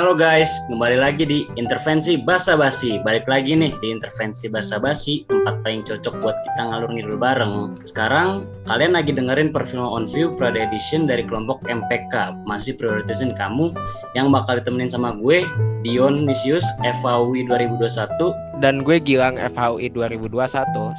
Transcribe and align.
Halo 0.00 0.16
guys, 0.16 0.64
kembali 0.72 0.96
lagi 0.96 1.28
di 1.28 1.44
Intervensi 1.60 2.16
Basa 2.16 2.56
Basi. 2.56 2.96
Balik 3.04 3.28
lagi 3.28 3.52
nih 3.52 3.76
di 3.84 3.92
Intervensi 3.92 4.48
Basa 4.48 4.80
Basi, 4.80 5.28
tempat 5.28 5.60
paling 5.60 5.84
cocok 5.84 6.24
buat 6.24 6.40
kita 6.40 6.72
ngalur 6.72 6.88
ngidul 6.88 7.20
bareng. 7.20 7.76
Sekarang 7.84 8.48
kalian 8.64 8.96
lagi 8.96 9.12
dengerin 9.12 9.52
Perfilm 9.52 9.84
on 9.84 10.08
View 10.08 10.32
Prada 10.40 10.56
Edition 10.56 11.04
dari 11.04 11.20
kelompok 11.20 11.60
MPK. 11.68 12.32
Masih 12.48 12.80
prioritasin 12.80 13.36
kamu 13.36 13.76
yang 14.16 14.32
bakal 14.32 14.56
ditemenin 14.56 14.88
sama 14.88 15.12
gue, 15.20 15.44
Dion 15.84 16.24
Nisius, 16.24 16.64
FAUI 17.04 17.44
2021 17.44 18.49
dan 18.60 18.84
gue 18.84 19.00
Gilang 19.00 19.40
FHUI 19.40 19.88
2021 19.96 20.36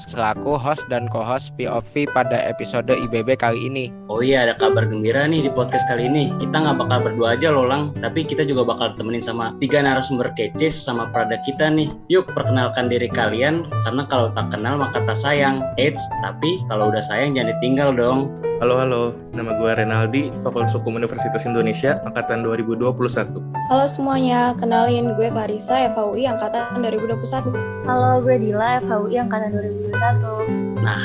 selaku 0.10 0.58
host 0.58 0.82
dan 0.90 1.06
co-host 1.14 1.54
POV 1.56 2.10
pada 2.12 2.42
episode 2.50 2.90
IBB 2.90 3.38
kali 3.38 3.70
ini. 3.70 3.94
Oh 4.10 4.20
iya, 4.20 4.50
ada 4.50 4.58
kabar 4.58 4.90
gembira 4.90 5.30
nih 5.30 5.46
di 5.46 5.52
podcast 5.54 5.86
kali 5.88 6.10
ini. 6.10 6.34
Kita 6.42 6.58
nggak 6.58 6.78
bakal 6.82 7.00
berdua 7.06 7.38
aja 7.38 7.54
loh, 7.54 7.70
Lang. 7.70 7.94
Tapi 8.02 8.26
kita 8.26 8.44
juga 8.44 8.66
bakal 8.66 8.98
temenin 8.98 9.22
sama 9.22 9.54
tiga 9.62 9.80
narasumber 9.86 10.34
kece 10.34 10.68
sama 10.74 11.08
Prada 11.14 11.38
kita 11.46 11.70
nih. 11.70 11.88
Yuk, 12.10 12.28
perkenalkan 12.34 12.90
diri 12.90 13.08
kalian, 13.08 13.70
karena 13.86 14.04
kalau 14.10 14.34
tak 14.34 14.52
kenal 14.52 14.82
maka 14.82 15.00
tak 15.06 15.16
sayang. 15.16 15.64
Eits, 15.78 16.02
tapi 16.26 16.60
kalau 16.68 16.90
udah 16.90 17.02
sayang 17.02 17.38
jangan 17.38 17.54
ditinggal 17.58 17.94
dong. 17.96 18.51
Halo, 18.62 18.78
halo. 18.78 19.18
Nama 19.34 19.58
gue 19.58 19.72
Renaldi, 19.74 20.30
Fakultas 20.46 20.78
Hukum 20.78 20.94
Universitas 20.94 21.50
Indonesia, 21.50 21.98
Angkatan 22.06 22.46
2021. 22.46 23.42
Halo 23.74 23.86
semuanya, 23.90 24.54
kenalin 24.54 25.18
gue 25.18 25.34
Clarissa, 25.34 25.90
FHUI 25.98 26.30
Angkatan 26.30 26.78
2021. 26.78 27.58
Halo, 27.90 28.22
gue 28.22 28.38
Dila, 28.38 28.78
FHUI 28.86 29.18
Angkatan 29.18 29.50
2021. 29.98 30.78
Nah, 30.78 31.02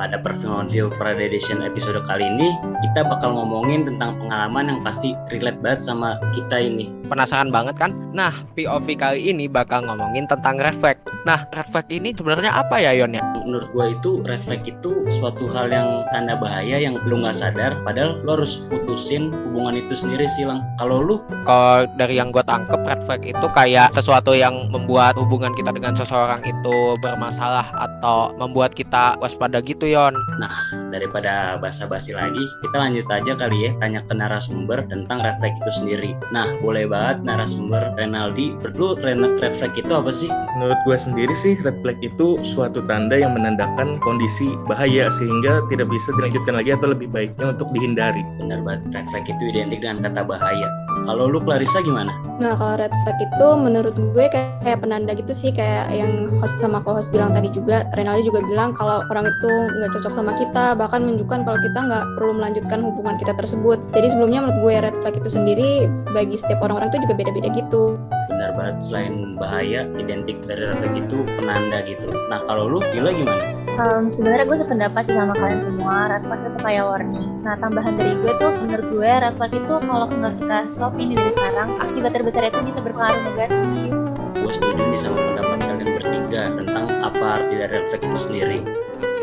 pada 0.00 0.16
Personal 0.16 0.64
Parade 0.96 1.28
Edition 1.28 1.60
episode 1.60 2.00
kali 2.08 2.24
ini, 2.24 2.56
kita 2.80 3.04
bakal 3.04 3.36
ngomongin 3.36 3.84
tentang 3.84 4.16
pengalaman 4.16 4.72
yang 4.72 4.80
pasti 4.80 5.12
relate 5.28 5.60
banget 5.60 5.84
sama 5.84 6.16
kita 6.32 6.56
ini. 6.56 6.88
Penasaran 7.12 7.52
banget 7.52 7.76
kan? 7.76 7.92
Nah, 8.16 8.32
POV 8.56 8.96
kali 8.96 9.28
ini 9.28 9.44
bakal 9.44 9.84
ngomongin 9.84 10.24
tentang 10.24 10.56
reflect. 10.56 11.04
Nah, 11.28 11.44
reflect 11.52 11.92
ini 11.92 12.16
sebenarnya 12.16 12.48
apa 12.48 12.80
ya, 12.80 12.96
Yon 12.96 13.12
ya? 13.12 13.20
Menurut 13.44 13.68
gue 13.76 13.86
itu 13.92 14.24
reflect 14.24 14.72
itu 14.72 15.04
suatu 15.12 15.52
hal 15.52 15.68
yang 15.68 16.08
tanda 16.16 16.32
bahaya 16.40 16.80
yang 16.80 16.96
lu 17.04 17.20
nggak 17.20 17.36
sadar, 17.36 17.76
padahal 17.84 18.24
lu 18.24 18.40
harus 18.40 18.64
putusin 18.72 19.28
hubungan 19.52 19.84
itu 19.84 19.92
sendiri 19.92 20.24
sih, 20.24 20.48
Lang. 20.48 20.64
Kalau 20.80 21.04
lu? 21.04 21.20
Kalau 21.44 21.84
dari 22.00 22.16
yang 22.16 22.32
gue 22.32 22.40
tangkep, 22.40 22.80
reflect 22.88 23.24
itu 23.28 23.46
kayak 23.52 23.92
sesuatu 23.92 24.32
yang 24.32 24.72
membuat 24.72 25.12
hubungan 25.20 25.52
kita 25.52 25.74
dengan 25.76 25.92
seseorang 25.92 26.40
itu 26.46 26.96
bermasalah 27.04 27.68
atau 27.74 28.32
membuat 28.38 28.72
kita 28.72 29.18
waspada 29.20 29.60
gitu 29.60 29.89
Yon. 29.90 30.14
Nah, 30.38 30.54
daripada 30.94 31.58
basa-basi 31.58 32.14
lagi, 32.14 32.46
kita 32.62 32.76
lanjut 32.78 33.06
aja 33.10 33.32
kali 33.34 33.66
ya 33.66 33.70
tanya 33.82 34.00
ke 34.06 34.14
narasumber 34.14 34.86
tentang 34.86 35.18
red 35.18 35.36
flag 35.42 35.58
itu 35.58 35.72
sendiri. 35.82 36.10
Nah, 36.30 36.46
boleh 36.62 36.86
banget 36.86 37.26
narasumber 37.26 37.90
Renaldi. 37.98 38.54
Menurut 38.62 39.02
red 39.42 39.54
flag 39.58 39.74
itu 39.74 39.90
apa 39.90 40.10
sih? 40.14 40.30
Menurut 40.56 40.78
gue 40.86 40.96
sendiri 40.96 41.34
sih, 41.34 41.58
red 41.66 41.74
flag 41.82 41.98
itu 42.00 42.38
suatu 42.46 42.86
tanda 42.86 43.18
yang 43.18 43.34
menandakan 43.34 43.98
kondisi 44.00 44.54
bahaya 44.70 45.10
sehingga 45.10 45.66
tidak 45.68 45.90
bisa 45.90 46.14
dilanjutkan 46.14 46.54
lagi 46.54 46.70
atau 46.78 46.94
lebih 46.94 47.10
baiknya 47.10 47.52
untuk 47.52 47.68
dihindari. 47.74 48.22
Benar 48.38 48.62
banget, 48.62 48.80
red 48.94 49.06
flag 49.10 49.24
itu 49.26 49.42
identik 49.50 49.82
dengan 49.82 50.06
kata 50.06 50.22
bahaya. 50.22 50.68
Kalau 51.08 51.30
lu 51.30 51.38
Clarissa 51.40 51.80
gimana? 51.80 52.12
Nah 52.40 52.56
kalau 52.56 52.80
red 52.80 52.92
flag 53.04 53.18
itu 53.20 53.48
menurut 53.56 53.94
gue 53.96 54.26
kayak, 54.32 54.64
kayak 54.64 54.80
penanda 54.80 55.12
gitu 55.12 55.32
sih 55.36 55.52
kayak 55.52 55.92
yang 55.92 56.28
host 56.40 56.56
sama 56.60 56.80
co-host 56.80 57.12
bilang 57.12 57.36
tadi 57.36 57.52
juga 57.52 57.84
Renaldi 57.92 58.24
juga 58.32 58.40
bilang 58.48 58.72
kalau 58.72 59.04
orang 59.12 59.28
itu 59.28 59.50
nggak 59.80 59.90
cocok 60.00 60.12
sama 60.12 60.32
kita 60.36 60.72
bahkan 60.72 61.04
menunjukkan 61.04 61.44
kalau 61.44 61.58
kita 61.60 61.78
nggak 61.84 62.04
perlu 62.16 62.32
melanjutkan 62.36 62.80
hubungan 62.80 63.16
kita 63.20 63.36
tersebut. 63.36 63.78
Jadi 63.92 64.06
sebelumnya 64.12 64.40
menurut 64.48 64.58
gue 64.64 64.74
red 64.88 64.96
flag 65.04 65.14
itu 65.20 65.28
sendiri 65.28 65.70
bagi 66.16 66.36
setiap 66.40 66.64
orang-orang 66.64 66.88
itu 66.92 67.04
juga 67.04 67.14
beda-beda 67.20 67.48
gitu. 67.52 68.00
Benar 68.30 68.50
banget. 68.54 68.76
Selain 68.78 69.34
bahaya 69.34 69.84
identik 69.98 70.38
dari 70.46 70.70
red 70.70 70.78
flag 70.78 70.94
itu 70.94 71.26
penanda 71.36 71.82
gitu. 71.84 72.08
Nah 72.30 72.40
kalau 72.46 72.70
lu 72.70 72.78
gila 72.94 73.10
gimana? 73.10 73.44
Um, 73.80 74.12
sebenarnya 74.12 74.46
gue 74.46 74.58
sependapat 74.62 75.04
sama 75.10 75.34
kalian 75.34 75.60
semua. 75.66 75.96
Red 76.14 76.22
flag 76.30 76.40
itu 76.46 76.58
kayak 76.62 76.84
warning. 76.86 77.30
Nah 77.42 77.54
tambahan 77.58 77.94
dari 77.98 78.14
gue 78.22 78.32
tuh 78.38 78.50
menurut 78.54 78.86
gue 78.86 79.10
red 79.10 79.34
flag 79.34 79.52
itu 79.52 79.74
kalau 79.82 80.06
nggak 80.06 80.34
kita 80.38 80.58
stop 80.78 80.94
ini 80.96 81.14
dari 81.18 81.32
sekarang 81.34 81.68
akibat 81.82 82.10
terbesar 82.14 82.42
itu 82.46 82.60
bisa 82.70 82.78
berpengaruh 82.78 83.22
negatif. 83.34 83.90
Gue 84.38 84.52
setuju 84.54 84.82
nih 84.86 85.00
sama 85.00 85.18
pendapat 85.18 85.58
kalian 85.66 85.90
bertiga 85.98 86.42
tentang 86.54 86.84
apa 87.02 87.24
arti 87.42 87.54
dari 87.58 87.72
red 87.74 87.86
flag 87.90 88.02
itu 88.06 88.18
sendiri 88.18 88.58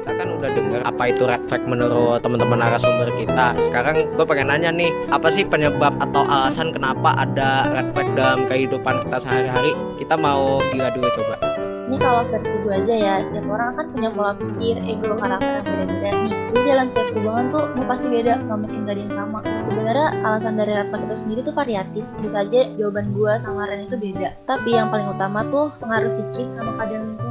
kita 0.07 0.23
kan 0.23 0.39
udah 0.39 0.49
dengar 0.55 0.81
apa 0.87 1.03
itu 1.11 1.27
red 1.27 1.43
flag 1.51 1.67
menurut 1.67 2.23
teman-teman 2.23 2.63
narasumber 2.63 3.11
kita. 3.19 3.59
Sekarang 3.59 4.07
gue 4.07 4.23
pengen 4.23 4.47
nanya 4.47 4.71
nih, 4.71 4.87
apa 5.11 5.27
sih 5.35 5.43
penyebab 5.43 5.99
atau 5.99 6.23
alasan 6.23 6.71
kenapa 6.71 7.11
ada 7.19 7.67
red 7.75 7.91
flag 7.91 8.07
dalam 8.15 8.47
kehidupan 8.47 9.03
kita 9.03 9.19
sehari-hari? 9.19 9.75
Kita 9.99 10.15
mau 10.15 10.63
gila 10.71 10.95
dulu 10.95 11.11
coba. 11.11 11.35
Ini 11.91 11.99
kalau 11.99 12.23
versi 12.31 12.55
gue 12.63 12.71
aja 12.71 12.95
ya 12.95 13.13
setiap 13.19 13.47
orang 13.51 13.75
kan 13.75 13.85
punya 13.91 14.09
pola 14.15 14.31
pikir 14.35 14.75
ego 14.87 15.15
karakter 15.19 15.59
yang 15.59 15.65
beda-beda 15.67 16.09
nih. 16.23 16.33
Jadi 16.55 16.61
dalam 16.71 16.85
setiap 16.91 17.07
hubungan 17.15 17.45
tuh 17.51 17.63
pasti 17.83 18.07
beda 18.07 18.33
nggak 18.47 18.57
mungkin 18.63 18.79
gak 18.87 18.95
ada 18.95 19.01
yang 19.03 19.15
sama. 19.15 19.39
Sebenarnya 19.67 20.07
alasan 20.23 20.53
dari 20.55 20.71
red 20.71 20.87
itu 20.87 21.15
sendiri 21.19 21.39
tuh 21.43 21.55
variatif. 21.55 22.03
Bisa 22.23 22.37
aja 22.47 22.61
jawaban 22.79 23.05
gue 23.11 23.31
sama 23.43 23.61
Ren 23.67 23.83
itu 23.83 23.95
beda. 23.99 24.27
Tapi 24.47 24.69
yang 24.71 24.87
paling 24.87 25.07
utama 25.11 25.43
tuh 25.51 25.67
pengaruh 25.83 26.11
psikis 26.15 26.47
sama 26.55 26.71
keadaan 26.79 27.26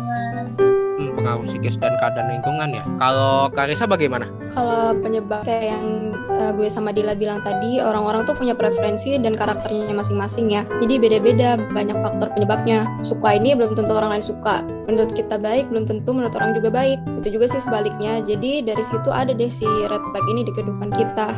psikis 1.51 1.79
dan 1.79 1.95
keadaan 1.99 2.29
lingkungan 2.39 2.75
ya 2.75 2.85
kalau 2.99 3.49
Karisa 3.55 3.87
bagaimana 3.87 4.29
kalau 4.53 4.95
penyebab 5.01 5.43
kayak 5.43 5.77
yang 5.77 6.07
uh, 6.31 6.51
gue 6.55 6.69
sama 6.71 6.91
Dila 6.91 7.15
bilang 7.15 7.43
tadi, 7.43 7.79
orang-orang 7.79 8.27
tuh 8.27 8.35
punya 8.37 8.55
preferensi 8.55 9.17
dan 9.19 9.35
karakternya 9.35 9.95
masing-masing 9.95 10.53
ya. 10.53 10.63
Jadi 10.83 10.95
beda-beda 10.99 11.59
banyak 11.71 11.97
faktor 12.03 12.29
penyebabnya. 12.35 12.87
Suka 13.03 13.37
ini 13.37 13.55
belum 13.55 13.75
tentu 13.79 13.93
orang 13.95 14.19
lain 14.19 14.25
suka. 14.25 14.63
Menurut 14.87 15.15
kita 15.15 15.39
baik, 15.41 15.71
belum 15.71 15.85
tentu 15.87 16.11
menurut 16.15 16.35
orang 16.35 16.55
juga 16.55 16.71
baik. 16.71 16.99
Itu 17.23 17.39
juga 17.39 17.47
sih 17.51 17.63
sebaliknya. 17.63 18.23
Jadi 18.23 18.63
dari 18.63 18.85
situ 18.85 19.11
ada 19.11 19.33
deh 19.35 19.51
si 19.51 19.67
red 19.67 20.03
flag 20.13 20.27
ini 20.31 20.47
di 20.47 20.53
kehidupan 20.55 20.91
kita. 20.95 21.29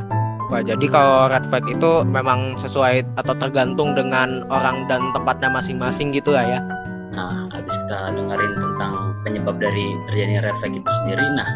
Wah, 0.48 0.64
jadi 0.64 0.86
kalau 0.88 1.28
red 1.28 1.44
flag 1.52 1.64
itu 1.68 1.90
memang 2.08 2.56
sesuai 2.56 3.04
atau 3.20 3.36
tergantung 3.36 3.92
dengan 3.92 4.48
orang 4.48 4.88
dan 4.88 5.12
tempatnya 5.12 5.52
masing-masing 5.52 6.08
gitu 6.16 6.32
lah 6.32 6.44
ya. 6.44 6.60
Nah, 7.12 7.44
habis 7.52 7.76
kita 7.84 8.16
dengerin 8.16 8.52
tentang 8.56 9.07
penyebab 9.28 9.60
dari 9.60 9.84
terjadinya 10.08 10.48
red 10.48 10.56
flag 10.56 10.72
itu 10.72 10.90
sendiri, 11.04 11.24
nah 11.36 11.48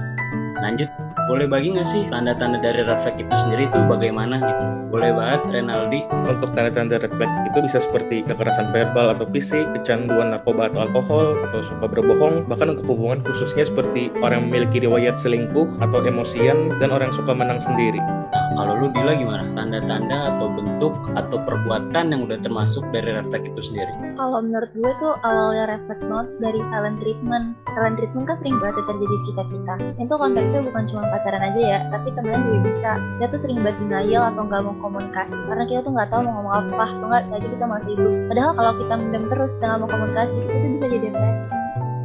lanjut 0.60 0.87
boleh 1.31 1.47
bagi 1.47 1.75
nggak 1.75 1.87
sih 1.87 2.03
tanda-tanda 2.10 2.59
dari 2.59 2.83
red 2.83 2.99
flag 2.99 3.16
itu 3.19 3.34
sendiri 3.34 3.71
itu 3.71 3.81
bagaimana 3.87 4.43
gitu? 4.43 4.62
Boleh 4.93 5.09
banget 5.16 5.41
Renaldi. 5.49 6.05
Untuk 6.28 6.53
tanda-tanda 6.53 7.00
red 7.00 7.15
flag 7.16 7.31
itu 7.49 7.59
bisa 7.65 7.78
seperti 7.81 8.21
kekerasan 8.28 8.75
verbal 8.77 9.16
atau 9.16 9.25
fisik, 9.32 9.65
kecanduan 9.72 10.37
narkoba 10.37 10.69
atau 10.69 10.84
alkohol, 10.84 11.27
atau 11.49 11.65
suka 11.65 11.88
berbohong, 11.88 12.44
bahkan 12.44 12.77
untuk 12.77 12.93
hubungan 12.93 13.25
khususnya 13.25 13.65
seperti 13.65 14.12
orang 14.21 14.44
yang 14.44 14.47
memiliki 14.53 14.84
riwayat 14.84 15.16
selingkuh 15.16 15.65
atau 15.81 16.05
emosian 16.05 16.77
dan 16.77 16.93
orang 16.93 17.09
yang 17.09 17.16
suka 17.16 17.32
menang 17.32 17.65
sendiri. 17.65 18.00
Nah, 18.32 18.53
kalau 18.56 18.84
lu 18.84 18.88
Dila 18.93 19.16
gimana? 19.16 19.49
Tanda-tanda 19.56 20.37
atau 20.37 20.49
bentuk 20.53 20.93
atau 21.16 21.37
perbuatan 21.41 22.12
yang 22.12 22.28
udah 22.28 22.37
termasuk 22.41 22.84
dari 22.93 23.12
red 23.12 23.28
flag 23.32 23.49
itu 23.49 23.61
sendiri? 23.65 23.93
Kalau 24.16 24.44
menurut 24.44 24.69
gue 24.77 24.93
tuh 25.00 25.12
awalnya 25.25 25.72
red 25.72 25.82
flag 25.88 26.00
banget 26.05 26.28
dari 26.41 26.61
silent 26.69 26.97
treatment. 27.00 27.47
Silent 27.72 27.97
treatment 27.97 28.25
kan 28.28 28.37
sering 28.44 28.56
banget 28.61 28.75
terjadi 28.84 29.05
di 29.05 29.16
sekitar 29.25 29.47
kita. 29.49 29.75
Itu 30.05 30.15
konteksnya 30.21 30.61
bukan 30.69 30.84
cuma 30.88 31.05
pacaran 31.12 31.43
aja 31.53 31.61
ya. 31.61 31.78
Tapi 31.93 32.09
temennya 32.17 32.41
juga 32.41 32.59
bisa. 32.73 32.91
Dia 33.21 33.27
tuh 33.28 33.41
sering 33.45 33.61
banget 33.61 33.77
denial 33.84 34.33
atau 34.33 34.43
nggak 34.49 34.62
mau 34.65 34.75
komunikasi. 34.81 35.37
Karena 35.47 35.65
kita 35.69 35.81
tuh 35.84 35.93
nggak 35.93 36.09
tahu 36.09 36.21
mau 36.25 36.33
ngomong 36.41 36.55
apa. 36.56 36.84
Atau 36.89 37.06
nggak 37.12 37.25
jadi 37.28 37.47
kita 37.53 37.65
masih 37.69 37.91
hidup. 37.93 38.12
Padahal 38.33 38.53
kalau 38.56 38.73
kita 38.81 38.95
mendem 38.97 39.25
terus 39.28 39.53
dan 39.61 39.67
nggak 39.69 39.81
mau 39.84 39.91
komunikasi 39.93 40.37
itu 40.41 40.67
bisa 40.73 40.87
jadi 40.89 41.06
depresi 41.12 41.62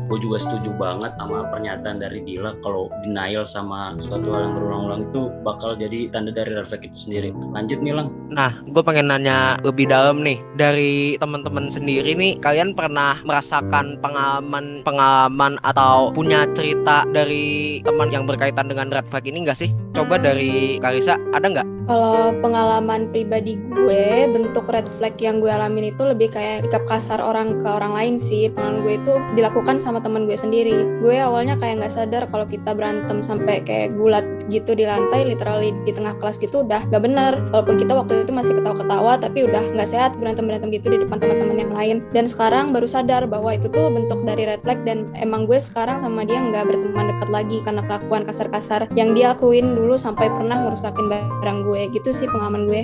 gue 0.08 0.20
juga 0.24 0.38
setuju 0.40 0.72
banget 0.80 1.12
sama 1.20 1.48
pernyataan 1.52 2.00
dari 2.00 2.24
Dila 2.24 2.56
kalau 2.64 2.88
denial 3.04 3.44
sama 3.44 4.00
suatu 4.00 4.32
hal 4.32 4.48
yang 4.48 4.54
berulang-ulang 4.56 5.02
itu 5.12 5.22
bakal 5.44 5.76
jadi 5.76 6.08
tanda 6.10 6.32
dari 6.32 6.56
refleks 6.56 6.88
itu 6.88 6.98
sendiri. 7.08 7.30
Lanjut 7.52 7.84
nih 7.84 7.94
Lang. 7.96 8.10
Nah 8.32 8.56
gue 8.72 8.84
pengen 8.84 9.12
nanya 9.12 9.60
lebih 9.68 9.92
dalam 9.92 10.24
nih. 10.24 10.40
Dari 10.56 11.20
teman-teman 11.20 11.68
sendiri 11.68 12.16
nih 12.16 12.40
kalian 12.40 12.74
pernah 12.74 13.20
merasakan 13.28 14.00
pengalaman 14.00 14.82
pengalaman 14.88 15.60
atau 15.68 16.10
punya 16.16 16.48
cerita 16.56 17.04
dari 17.12 17.80
teman 17.84 18.10
yang 18.10 18.24
berkaitan 18.24 18.72
dengan 18.72 18.90
red 18.90 19.06
flag 19.12 19.28
ini 19.28 19.44
enggak 19.44 19.60
sih? 19.60 19.70
Coba 19.92 20.18
dari 20.18 20.80
Karisa 20.80 21.20
ada 21.36 21.48
nggak 21.52 21.77
kalau 21.88 22.36
pengalaman 22.44 23.08
pribadi 23.10 23.56
gue 23.72 24.28
bentuk 24.28 24.68
red 24.68 24.86
flag 25.00 25.16
yang 25.24 25.40
gue 25.40 25.48
alamin 25.48 25.96
itu 25.96 26.04
lebih 26.04 26.36
kayak 26.36 26.68
sikap 26.68 26.84
kasar 26.84 27.24
orang 27.24 27.64
ke 27.64 27.68
orang 27.72 27.96
lain 27.96 28.16
sih. 28.20 28.52
Pengalaman 28.52 28.84
gue 28.84 28.94
itu 29.00 29.14
dilakukan 29.40 29.80
sama 29.80 30.04
teman 30.04 30.28
gue 30.28 30.36
sendiri. 30.36 30.76
Gue 31.00 31.16
awalnya 31.18 31.56
kayak 31.56 31.82
nggak 31.82 31.94
sadar 31.96 32.24
kalau 32.28 32.44
kita 32.44 32.76
berantem 32.76 33.24
sampai 33.24 33.64
kayak 33.64 33.96
gulat 33.96 34.28
gitu 34.52 34.76
di 34.76 34.84
lantai 34.84 35.24
literally 35.28 35.72
di 35.88 35.96
tengah 35.96 36.16
kelas 36.20 36.38
gitu 36.44 36.68
udah 36.68 36.84
gak 36.92 37.02
bener. 37.02 37.40
Walaupun 37.56 37.80
kita 37.80 37.96
waktu 37.96 38.28
itu 38.28 38.32
masih 38.36 38.54
ketawa-ketawa 38.60 39.14
tapi 39.24 39.48
udah 39.48 39.64
nggak 39.72 39.90
sehat 39.90 40.12
berantem-berantem 40.20 40.70
gitu 40.76 40.92
di 40.92 41.00
depan 41.08 41.24
teman-teman 41.24 41.58
yang 41.58 41.72
lain. 41.72 41.98
Dan 42.12 42.28
sekarang 42.28 42.76
baru 42.76 42.86
sadar 42.86 43.24
bahwa 43.32 43.56
itu 43.56 43.72
tuh 43.72 43.88
bentuk 43.88 44.20
dari 44.28 44.44
red 44.44 44.60
flag 44.60 44.84
dan 44.84 45.08
emang 45.16 45.48
gue 45.48 45.56
sekarang 45.56 46.04
sama 46.04 46.28
dia 46.28 46.44
nggak 46.44 46.68
berteman 46.68 47.16
dekat 47.16 47.30
lagi 47.32 47.58
karena 47.64 47.82
kelakuan 47.88 48.28
kasar-kasar 48.28 48.92
yang 49.00 49.16
dia 49.16 49.32
lakuin 49.32 49.72
dulu 49.72 49.96
sampai 49.96 50.28
pernah 50.28 50.68
ngerusakin 50.68 51.08
barang 51.08 51.60
gue 51.64 51.77
gitu 51.94 52.10
sih 52.10 52.26
pengalaman 52.26 52.66
gue 52.66 52.82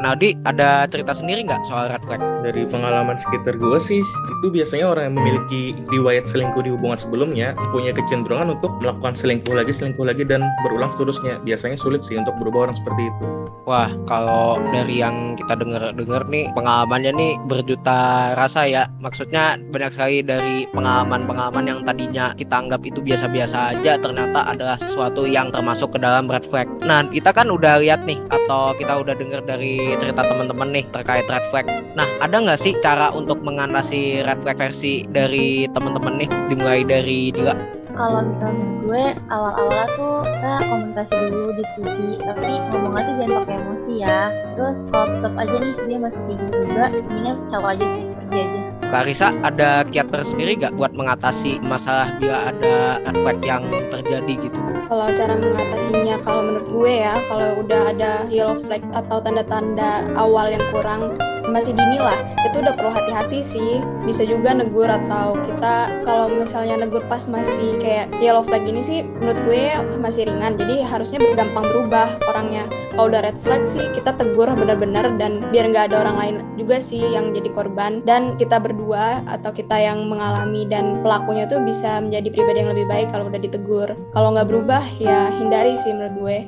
Naldi 0.00 0.34
ada 0.48 0.88
cerita 0.88 1.12
sendiri 1.12 1.44
nggak 1.44 1.68
soal 1.68 1.92
red 1.92 2.02
flag? 2.08 2.20
Dari 2.40 2.64
pengalaman 2.66 3.20
sekitar 3.20 3.60
gue 3.60 3.78
sih, 3.78 4.00
itu 4.02 4.46
biasanya 4.48 4.88
orang 4.88 5.04
yang 5.12 5.16
memiliki 5.20 5.62
riwayat 5.92 6.24
selingkuh 6.26 6.64
di 6.64 6.72
hubungan 6.72 6.98
sebelumnya 6.98 7.52
punya 7.70 7.92
kecenderungan 7.92 8.56
untuk 8.56 8.72
melakukan 8.80 9.14
selingkuh 9.14 9.52
lagi, 9.52 9.70
selingkuh 9.70 10.02
lagi, 10.02 10.24
dan 10.26 10.42
berulang 10.64 10.90
seterusnya. 10.90 11.38
Biasanya 11.44 11.76
sulit 11.76 12.02
sih 12.02 12.16
untuk 12.16 12.34
berubah 12.40 12.70
orang 12.70 12.76
seperti 12.76 13.02
itu. 13.12 13.24
Wah, 13.62 13.94
kalau 14.10 14.58
dari 14.74 14.98
yang 14.98 15.38
kita 15.38 15.54
dengar-dengar 15.54 16.26
nih, 16.26 16.50
pengalamannya 16.50 17.12
nih 17.14 17.32
berjuta 17.46 18.34
rasa 18.34 18.66
ya. 18.66 18.90
Maksudnya 18.98 19.54
banyak 19.70 19.94
sekali 19.94 20.18
dari 20.26 20.66
pengalaman-pengalaman 20.74 21.70
yang 21.70 21.80
tadinya 21.86 22.34
kita 22.34 22.58
anggap 22.58 22.82
itu 22.82 22.98
biasa-biasa 22.98 23.78
aja, 23.78 24.02
ternyata 24.02 24.50
adalah 24.50 24.74
sesuatu 24.82 25.30
yang 25.30 25.54
termasuk 25.54 25.94
ke 25.94 25.98
dalam 26.02 26.26
red 26.26 26.42
flag. 26.50 26.66
Nah, 26.82 27.06
kita 27.06 27.30
kan 27.30 27.54
udah 27.54 27.78
lihat 27.78 28.02
nih, 28.02 28.18
atau 28.34 28.74
kita 28.74 28.98
udah 28.98 29.14
dengar 29.14 29.46
dari 29.46 29.78
cerita 29.98 30.22
teman-teman 30.22 30.68
nih 30.70 30.84
terkait 30.90 31.26
red 31.26 31.44
flag. 31.50 31.66
Nah, 31.98 32.06
ada 32.22 32.36
nggak 32.38 32.60
sih 32.60 32.72
cara 32.80 33.10
untuk 33.12 33.40
mengatasi 33.42 34.22
red 34.22 34.38
flag 34.42 34.58
versi 34.58 35.04
dari 35.10 35.66
teman-teman 35.70 36.22
nih, 36.22 36.30
dimulai 36.50 36.82
dari 36.86 37.30
Dila? 37.30 37.82
kalau 37.92 38.24
misalnya 38.24 38.66
gue 38.82 39.04
awal-awalnya 39.28 39.86
tuh 39.96 40.24
kita 40.24 40.52
komunikasi 40.64 41.16
dulu 41.28 41.50
di 41.52 41.64
TV 41.76 41.96
tapi 42.24 42.52
ngomongnya 42.72 43.02
tuh 43.04 43.14
jangan 43.20 43.36
pakai 43.44 43.56
emosi 43.60 43.92
ya 44.00 44.20
terus 44.56 44.78
kalau 44.88 45.06
tetap 45.12 45.32
aja 45.36 45.56
nih 45.60 45.74
dia 45.86 45.98
masih 46.00 46.20
kayak 46.24 46.38
gitu 46.40 46.56
juga 46.66 46.84
mendingan 46.88 47.36
cawa 47.52 47.68
aja 47.76 47.86
sih 47.86 48.04
pergi 48.16 48.38
aja 48.40 48.71
Clarissa 48.92 49.32
ada 49.40 49.88
kiat 49.88 50.12
tersendiri 50.12 50.52
gak 50.60 50.76
buat 50.76 50.92
mengatasi 50.92 51.64
masalah 51.64 52.12
bila 52.20 52.52
ada 52.52 53.00
flag 53.24 53.40
yang 53.40 53.64
terjadi 53.88 54.36
gitu? 54.36 54.58
Kalau 54.84 55.08
cara 55.16 55.32
mengatasinya, 55.40 56.20
kalau 56.20 56.44
menurut 56.44 56.68
gue 56.68 56.92
ya, 57.00 57.16
kalau 57.24 57.48
udah 57.64 57.82
ada 57.88 58.12
yellow 58.28 58.52
flag 58.60 58.84
atau 58.92 59.16
tanda-tanda 59.24 60.04
awal 60.12 60.52
yang 60.52 60.60
kurang 60.68 61.16
masih 61.50 61.72
dini 61.74 61.98
lah. 61.98 62.18
Itu 62.46 62.62
udah 62.62 62.74
perlu 62.76 62.92
hati-hati 62.92 63.40
sih. 63.42 63.82
Bisa 64.06 64.22
juga 64.26 64.54
negur 64.54 64.86
atau 64.86 65.38
kita 65.42 66.04
kalau 66.06 66.28
misalnya 66.30 66.82
negur 66.82 67.02
pas 67.06 67.24
masih 67.26 67.78
kayak 67.78 68.10
yellow 68.18 68.42
flag 68.44 68.66
ini 68.66 68.82
sih 68.82 69.00
menurut 69.02 69.38
gue 69.48 69.62
masih 69.98 70.28
ringan. 70.28 70.58
Jadi 70.58 70.84
harusnya 70.84 71.18
gampang 71.34 71.64
berubah 71.64 72.08
orangnya. 72.28 72.66
Kalau 72.92 73.08
udah 73.08 73.24
red 73.24 73.38
flag 73.40 73.64
sih 73.64 73.82
kita 73.96 74.12
tegur 74.14 74.52
benar-benar 74.52 75.16
dan 75.16 75.48
biar 75.48 75.72
nggak 75.72 75.90
ada 75.90 76.04
orang 76.04 76.16
lain 76.20 76.34
juga 76.60 76.76
sih 76.76 77.00
yang 77.00 77.32
jadi 77.32 77.48
korban. 77.54 78.04
Dan 78.04 78.36
kita 78.36 78.60
berdua 78.60 79.24
atau 79.24 79.50
kita 79.54 79.80
yang 79.80 80.06
mengalami 80.10 80.68
dan 80.68 81.00
pelakunya 81.00 81.48
tuh 81.48 81.64
bisa 81.64 82.02
menjadi 82.04 82.28
pribadi 82.28 82.58
yang 82.62 82.70
lebih 82.76 82.86
baik 82.90 83.08
kalau 83.10 83.32
udah 83.32 83.40
ditegur. 83.40 83.88
Kalau 84.12 84.28
nggak 84.36 84.48
berubah 84.50 84.82
ya 85.00 85.32
hindari 85.40 85.78
sih 85.80 85.94
menurut 85.96 86.14
gue. 86.20 86.38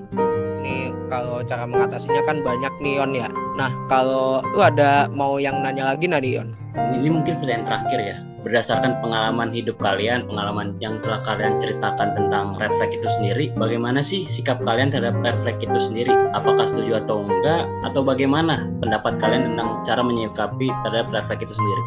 Nih 0.60 0.92
kalau 1.08 1.40
cara 1.44 1.64
mengatasinya 1.64 2.22
kan 2.24 2.40
banyak 2.40 2.72
nih 2.80 2.94
Yon 3.00 3.12
ya. 3.16 3.28
Nah 3.54 3.70
kalau 3.86 4.42
lu 4.42 4.60
ada 4.60 5.06
mau 5.14 5.38
yang 5.38 5.62
nanya 5.62 5.94
lagi 5.94 6.10
nih 6.10 6.42
Yon? 6.42 6.48
Ini 6.74 7.08
mungkin 7.10 7.38
pertanyaan 7.38 7.66
terakhir 7.66 8.00
ya. 8.02 8.18
Berdasarkan 8.44 9.00
pengalaman 9.00 9.56
hidup 9.56 9.80
kalian, 9.80 10.28
pengalaman 10.28 10.76
yang 10.76 11.00
telah 11.00 11.24
kalian 11.24 11.56
ceritakan 11.56 12.12
tentang 12.12 12.60
flag 12.60 12.92
itu 12.92 13.08
sendiri, 13.08 13.48
bagaimana 13.56 14.04
sih 14.04 14.28
sikap 14.28 14.60
kalian 14.60 14.92
terhadap 14.92 15.16
flag 15.40 15.56
itu 15.56 15.80
sendiri? 15.80 16.12
Apakah 16.36 16.68
setuju 16.68 17.00
atau 17.00 17.24
enggak? 17.24 17.64
Atau 17.88 18.04
bagaimana 18.04 18.68
pendapat 18.84 19.16
kalian 19.16 19.54
tentang 19.54 19.80
cara 19.88 20.04
menyikapi 20.04 20.68
terhadap 20.84 21.24
flag 21.24 21.40
itu 21.40 21.54
sendiri? 21.56 21.82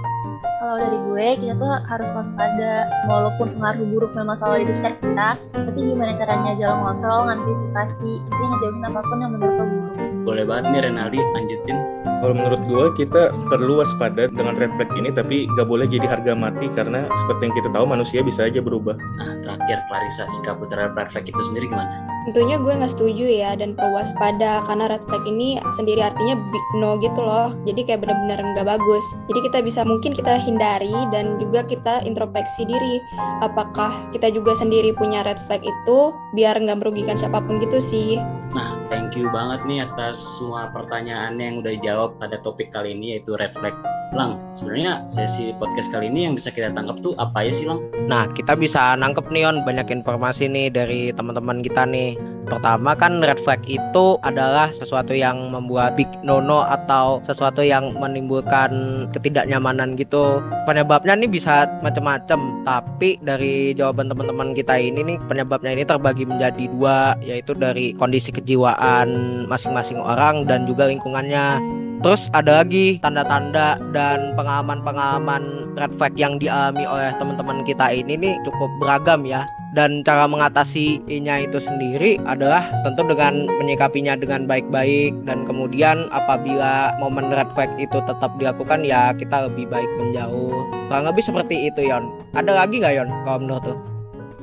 Kalau 0.67 0.83
dari 0.83 0.99
gue 0.99 1.27
kita 1.47 1.53
tuh 1.55 1.71
harus 1.87 2.09
waspada. 2.11 2.73
Walaupun 3.07 3.47
pengaruh 3.55 3.87
buruk 3.87 4.11
memang 4.11 4.35
selalu 4.43 4.67
di 4.67 4.73
sekitar 4.75 4.93
kita 4.99 5.29
tapi 5.55 5.79
gimana 5.79 6.11
caranya 6.19 6.51
jalan 6.59 6.77
ngontrol 6.83 7.19
ngantisipasi 7.31 8.11
intinya 8.19 8.47
ngejauhin 8.51 8.83
apa 8.83 8.99
pun 8.99 9.17
yang 9.23 9.31
menurut 9.31 9.55
lo 9.55 9.65
buruk. 9.71 9.95
Boleh 10.27 10.43
banget 10.43 10.65
nih 10.75 10.81
Renaldi 10.91 11.19
lanjutin. 11.23 11.77
Kalau 12.03 12.33
menurut 12.35 12.61
gue 12.67 12.85
kita 12.99 13.23
perlu 13.47 13.79
waspada 13.79 14.27
dengan 14.27 14.59
red 14.59 14.73
flag 14.75 14.91
ini 14.99 15.09
tapi 15.15 15.47
gak 15.55 15.71
boleh 15.71 15.87
jadi 15.87 16.03
harga 16.03 16.35
mati 16.35 16.67
karena 16.75 17.07
seperti 17.07 17.41
yang 17.47 17.55
kita 17.55 17.69
tahu 17.71 17.85
manusia 17.87 18.19
bisa 18.19 18.51
aja 18.51 18.59
berubah. 18.59 18.99
Nah 18.99 19.39
terakhir 19.39 19.79
Clarissa 19.87 20.27
sikap 20.27 20.59
terhadap 20.67 20.99
red 20.99 21.07
flag 21.07 21.23
itu 21.23 21.41
sendiri 21.47 21.71
gimana 21.71 22.16
tentunya 22.27 22.59
gue 22.59 22.75
nggak 22.75 22.91
setuju 22.91 23.23
ya 23.23 23.55
dan 23.55 23.71
perlu 23.71 23.95
waspada 23.95 24.59
karena 24.67 24.91
red 24.91 25.03
flag 25.07 25.23
ini 25.23 25.55
sendiri 25.79 26.03
artinya 26.03 26.35
big 26.35 26.65
no 26.75 26.99
gitu 26.99 27.23
loh. 27.23 27.55
Jadi 27.63 27.87
kayak 27.87 28.03
bener-bener 28.03 28.43
nggak 28.43 28.67
bagus. 28.67 29.05
Jadi 29.31 29.39
kita 29.47 29.63
bisa 29.63 29.87
mungkin 29.87 30.11
kita 30.11 30.35
hindari 30.35 30.91
dan 31.15 31.39
juga 31.39 31.63
kita 31.63 32.03
introspeksi 32.03 32.67
diri. 32.67 32.99
Apakah 33.39 34.11
kita 34.11 34.27
juga 34.27 34.51
sendiri 34.59 34.91
punya 34.91 35.23
red 35.23 35.39
flag 35.47 35.63
itu 35.63 36.11
biar 36.35 36.59
nggak 36.59 36.83
merugikan 36.83 37.15
siapa 37.15 37.39
pun 37.39 37.63
gitu 37.63 37.79
sih? 37.79 38.19
Nah, 38.51 38.75
thank 38.91 39.15
you 39.15 39.31
banget 39.31 39.63
nih 39.63 39.87
atas 39.87 40.19
semua 40.19 40.67
pertanyaan 40.75 41.39
yang 41.39 41.63
udah 41.63 41.71
dijawab 41.79 42.19
pada 42.19 42.43
topik 42.43 42.75
kali 42.75 42.91
ini 42.91 43.15
yaitu 43.15 43.39
red 43.39 43.55
flag. 43.55 43.75
Lang, 44.15 44.39
sebenarnya 44.55 45.03
sesi 45.03 45.51
podcast 45.59 45.91
kali 45.91 46.07
ini 46.07 46.23
yang 46.23 46.39
bisa 46.39 46.47
kita 46.47 46.71
tangkap 46.71 46.95
tuh 47.03 47.11
apa 47.19 47.43
ya 47.43 47.51
sih, 47.51 47.67
Lang? 47.67 47.91
Nah, 48.07 48.31
kita 48.31 48.55
bisa 48.55 48.95
nangkep 48.95 49.27
nih 49.27 49.43
On 49.43 49.67
banyak 49.67 49.91
informasi 49.91 50.47
nih 50.47 50.71
dari 50.71 51.11
teman-teman 51.11 51.59
kita 51.59 51.83
nih. 51.83 52.15
Pertama 52.47 52.95
kan 52.95 53.19
red 53.19 53.35
flag 53.43 53.59
itu 53.67 54.15
adalah 54.23 54.71
sesuatu 54.71 55.11
yang 55.11 55.51
membuat 55.51 55.99
big 55.99 56.07
no-no 56.23 56.63
atau 56.63 57.19
sesuatu 57.27 57.59
yang 57.59 57.91
menimbulkan 57.99 58.71
ketidaknyamanan 59.11 59.99
gitu. 59.99 60.39
Penyebabnya 60.63 61.19
nih 61.19 61.27
bisa 61.27 61.67
macam-macam, 61.83 62.63
tapi 62.63 63.19
dari 63.19 63.75
jawaban 63.75 64.07
teman-teman 64.07 64.55
kita 64.55 64.79
ini 64.79 65.03
nih 65.03 65.17
penyebabnya 65.27 65.75
ini 65.75 65.83
terbagi 65.83 66.23
menjadi 66.23 66.71
dua, 66.71 67.19
yaitu 67.19 67.51
dari 67.51 67.91
kondisi 67.99 68.31
kejiwaan 68.31 69.43
masing-masing 69.51 69.99
orang 69.99 70.47
dan 70.47 70.63
juga 70.63 70.87
lingkungannya. 70.87 71.59
Terus 72.05 72.29
ada 72.37 72.61
lagi 72.61 73.01
tanda-tanda 73.01 73.81
dan 73.89 74.37
pengalaman-pengalaman 74.37 75.73
red 75.73 75.89
flag 75.97 76.13
yang 76.13 76.37
dialami 76.37 76.85
oleh 76.85 77.09
teman-teman 77.17 77.65
kita 77.65 77.89
ini 77.89 78.13
nih 78.13 78.35
cukup 78.45 78.69
beragam 78.77 79.25
ya. 79.25 79.49
Dan 79.73 80.01
cara 80.01 80.25
mengatasinya 80.25 81.35
itu 81.37 81.61
sendiri 81.61 82.17
adalah 82.25 82.65
tentu 82.81 83.05
dengan 83.05 83.45
menyikapinya 83.61 84.17
dengan 84.17 84.49
baik-baik 84.49 85.13
dan 85.25 85.45
kemudian 85.45 86.09
apabila 86.09 86.97
momen 86.97 87.29
red 87.29 87.49
flag 87.53 87.69
itu 87.77 88.01
tetap 88.09 88.31
dilakukan 88.41 88.81
ya 88.85 89.13
kita 89.13 89.49
lebih 89.49 89.69
baik 89.69 89.89
menjauh. 90.01 90.65
Kurang 90.89 91.05
lebih 91.05 91.25
seperti 91.25 91.69
itu 91.69 91.93
Yon. 91.93 92.09
Ada 92.33 92.65
lagi 92.65 92.81
nggak 92.81 92.93
Yon 92.93 93.09
kalau 93.25 93.39
menurut 93.41 93.63
tuh? 93.73 93.96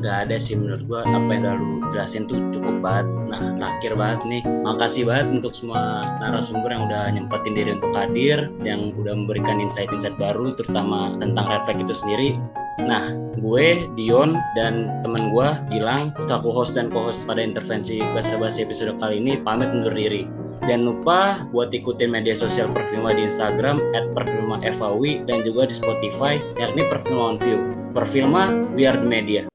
Gak 0.04 0.28
ada 0.28 0.36
sih 0.36 0.60
menurut 0.60 0.84
gua 0.84 1.00
apa 1.08 1.16
yang 1.32 1.40
udah 1.48 1.54
lu 1.56 1.80
jelasin 1.88 2.28
tuh 2.28 2.36
cukup 2.52 2.84
banget. 2.84 3.08
Nah 3.32 3.56
terakhir 3.56 3.92
banget 3.96 4.20
nih, 4.28 4.42
makasih 4.44 5.08
banget 5.08 5.26
untuk 5.40 5.56
semua 5.56 6.04
narasumber 6.20 6.68
yang 6.68 6.84
udah 6.92 7.08
nyempetin 7.08 7.56
diri 7.56 7.70
untuk 7.72 7.96
hadir, 7.96 8.52
yang 8.60 8.92
udah 9.00 9.16
memberikan 9.16 9.64
insight-insight 9.64 10.20
baru, 10.20 10.52
terutama 10.52 11.16
tentang 11.16 11.48
red 11.48 11.64
flag 11.64 11.80
itu 11.80 11.96
sendiri. 11.96 12.36
Nah, 12.84 13.16
gue, 13.38 13.86
Dion, 13.96 14.36
dan 14.58 14.92
teman 15.06 15.30
gue, 15.30 15.48
Gilang, 15.70 16.12
selaku 16.20 16.50
host 16.50 16.74
dan 16.74 16.90
co-host 16.90 17.24
pada 17.24 17.40
intervensi 17.40 18.02
bahasa 18.12 18.34
basi 18.36 18.66
episode 18.66 18.98
kali 18.98 19.22
ini, 19.22 19.40
pamit 19.40 19.70
undur 19.70 19.94
diri. 19.94 20.26
Jangan 20.66 20.84
lupa 20.84 21.18
buat 21.54 21.70
ikutin 21.70 22.10
media 22.10 22.34
sosial 22.34 22.72
Perfilma 22.74 23.14
di 23.14 23.30
Instagram 23.30 23.78
at 23.94 24.10
Perfilma 24.12 24.58
FAW 24.64 25.22
dan 25.24 25.46
juga 25.46 25.70
di 25.70 25.74
Spotify 25.76 26.40
yakni 26.58 26.82
Perfilma 26.90 27.36
on 27.36 27.36
View. 27.38 27.62
Perfilma, 27.94 28.52
we 28.74 28.90
are 28.90 28.98
the 28.98 29.06
media. 29.06 29.53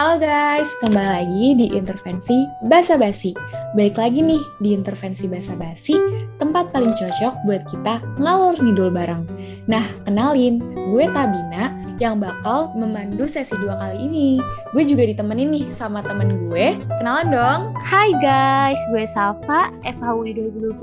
Halo 0.00 0.16
guys, 0.16 0.72
kembali 0.80 1.10
lagi 1.12 1.46
di 1.60 1.66
intervensi 1.76 2.48
Basa 2.64 2.96
Basi. 2.96 3.36
Balik 3.76 4.00
lagi 4.00 4.24
nih 4.24 4.40
di 4.56 4.72
intervensi 4.72 5.28
Basa 5.28 5.52
Basi, 5.52 5.92
tempat 6.40 6.72
paling 6.72 6.96
cocok 6.96 7.44
buat 7.44 7.68
kita 7.68 8.00
ngalor 8.16 8.56
ngidul 8.64 8.88
bareng. 8.88 9.28
Nah, 9.68 9.84
kenalin, 10.08 10.56
gue 10.88 11.04
Tabina 11.12 11.76
yang 12.00 12.16
bakal 12.16 12.72
memandu 12.72 13.28
sesi 13.28 13.52
dua 13.60 13.76
kali 13.76 14.08
ini. 14.08 14.40
Gue 14.72 14.88
juga 14.88 15.04
ditemenin 15.04 15.52
nih 15.52 15.66
sama 15.68 16.00
temen 16.00 16.48
gue. 16.48 16.80
Kenalan 16.98 17.28
dong. 17.28 17.60
Hai 17.84 18.16
guys, 18.24 18.80
gue 18.88 19.04
Safa, 19.04 19.68
FHUI 19.84 20.32
2021 20.56 20.80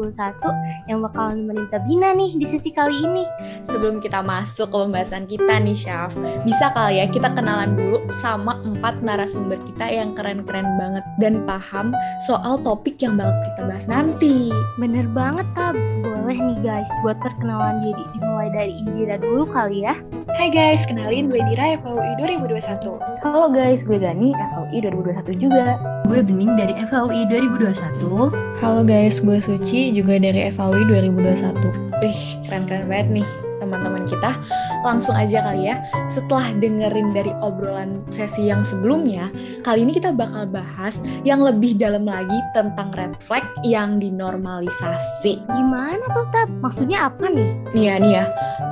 yang 0.85 1.01
bakal 1.01 1.33
nemenin 1.33 1.65
Tabina 1.73 2.13
nih 2.13 2.37
di 2.37 2.45
sesi 2.45 2.69
kali 2.69 2.93
ini. 3.01 3.25
Sebelum 3.65 3.97
kita 3.97 4.21
masuk 4.21 4.69
ke 4.69 4.77
pembahasan 4.77 5.25
kita 5.25 5.57
nih, 5.57 5.73
Syaf, 5.73 6.13
bisa 6.45 6.69
kali 6.77 7.01
ya 7.01 7.09
kita 7.09 7.33
kenalan 7.33 7.73
dulu 7.73 7.97
sama 8.13 8.61
empat 8.61 9.01
narasumber 9.01 9.57
kita 9.65 9.89
yang 9.89 10.13
keren-keren 10.13 10.77
banget 10.77 11.03
dan 11.17 11.41
paham 11.49 11.97
soal 12.29 12.61
topik 12.61 13.01
yang 13.01 13.17
bakal 13.17 13.33
kita 13.41 13.61
bahas 13.65 13.85
nanti. 13.89 14.53
Bener 14.77 15.09
banget, 15.09 15.49
Tab. 15.57 15.73
Boleh 16.05 16.37
nih 16.37 16.59
guys, 16.61 16.91
buat 17.01 17.17
perkenalan 17.23 17.81
diri 17.81 18.03
dimulai 18.13 18.51
dari 18.53 18.73
Indira 18.83 19.17
dulu 19.17 19.47
kali 19.49 19.87
ya. 19.87 19.97
Hai 20.37 20.53
guys, 20.53 20.85
kenalin 21.07 21.31
gue 21.31 21.39
Dira 21.39 21.79
FHUI 21.79 22.11
2021. 22.19 22.99
Halo 23.23 23.47
guys, 23.47 23.79
gue 23.79 23.95
Gani 23.95 24.35
FHUI 24.35 24.83
2021 24.83 25.39
juga. 25.39 25.79
Gue 26.03 26.19
Bening 26.19 26.59
dari 26.59 26.75
FHUI 26.83 27.31
2021. 27.31 28.35
Halo 28.59 28.83
guys, 28.83 29.23
gue 29.23 29.39
Suci 29.39 29.95
juga 29.95 30.19
dari 30.19 30.51
FHUI 30.51 30.83
2021. 30.83 32.03
Wih, 32.03 32.21
keren-keren 32.43 32.91
banget 32.91 33.23
nih. 33.23 33.46
Teman-teman 33.59 34.05
kita, 34.05 34.37
langsung 34.81 35.13
aja 35.13 35.43
kali 35.43 35.69
ya. 35.69 35.81
Setelah 36.07 36.53
dengerin 36.57 37.13
dari 37.13 37.31
obrolan 37.43 38.01
sesi 38.09 38.49
yang 38.49 38.61
sebelumnya, 38.63 39.29
kali 39.61 39.83
ini 39.83 39.97
kita 39.97 40.13
bakal 40.13 40.47
bahas 40.47 41.01
yang 41.27 41.43
lebih 41.43 41.77
dalam 41.77 42.07
lagi 42.07 42.37
tentang 42.53 42.93
red 42.95 43.13
flag 43.21 43.43
yang 43.65 43.97
dinormalisasi. 44.01 45.43
Gimana 45.45 46.05
tuh, 46.13 46.27
Tab? 46.31 46.49
Maksudnya 46.61 47.11
apa 47.11 47.27
nih? 47.29 47.49
Nih 47.75 47.85
ya, 47.89 47.95
nih 47.99 48.13
ya, 48.21 48.25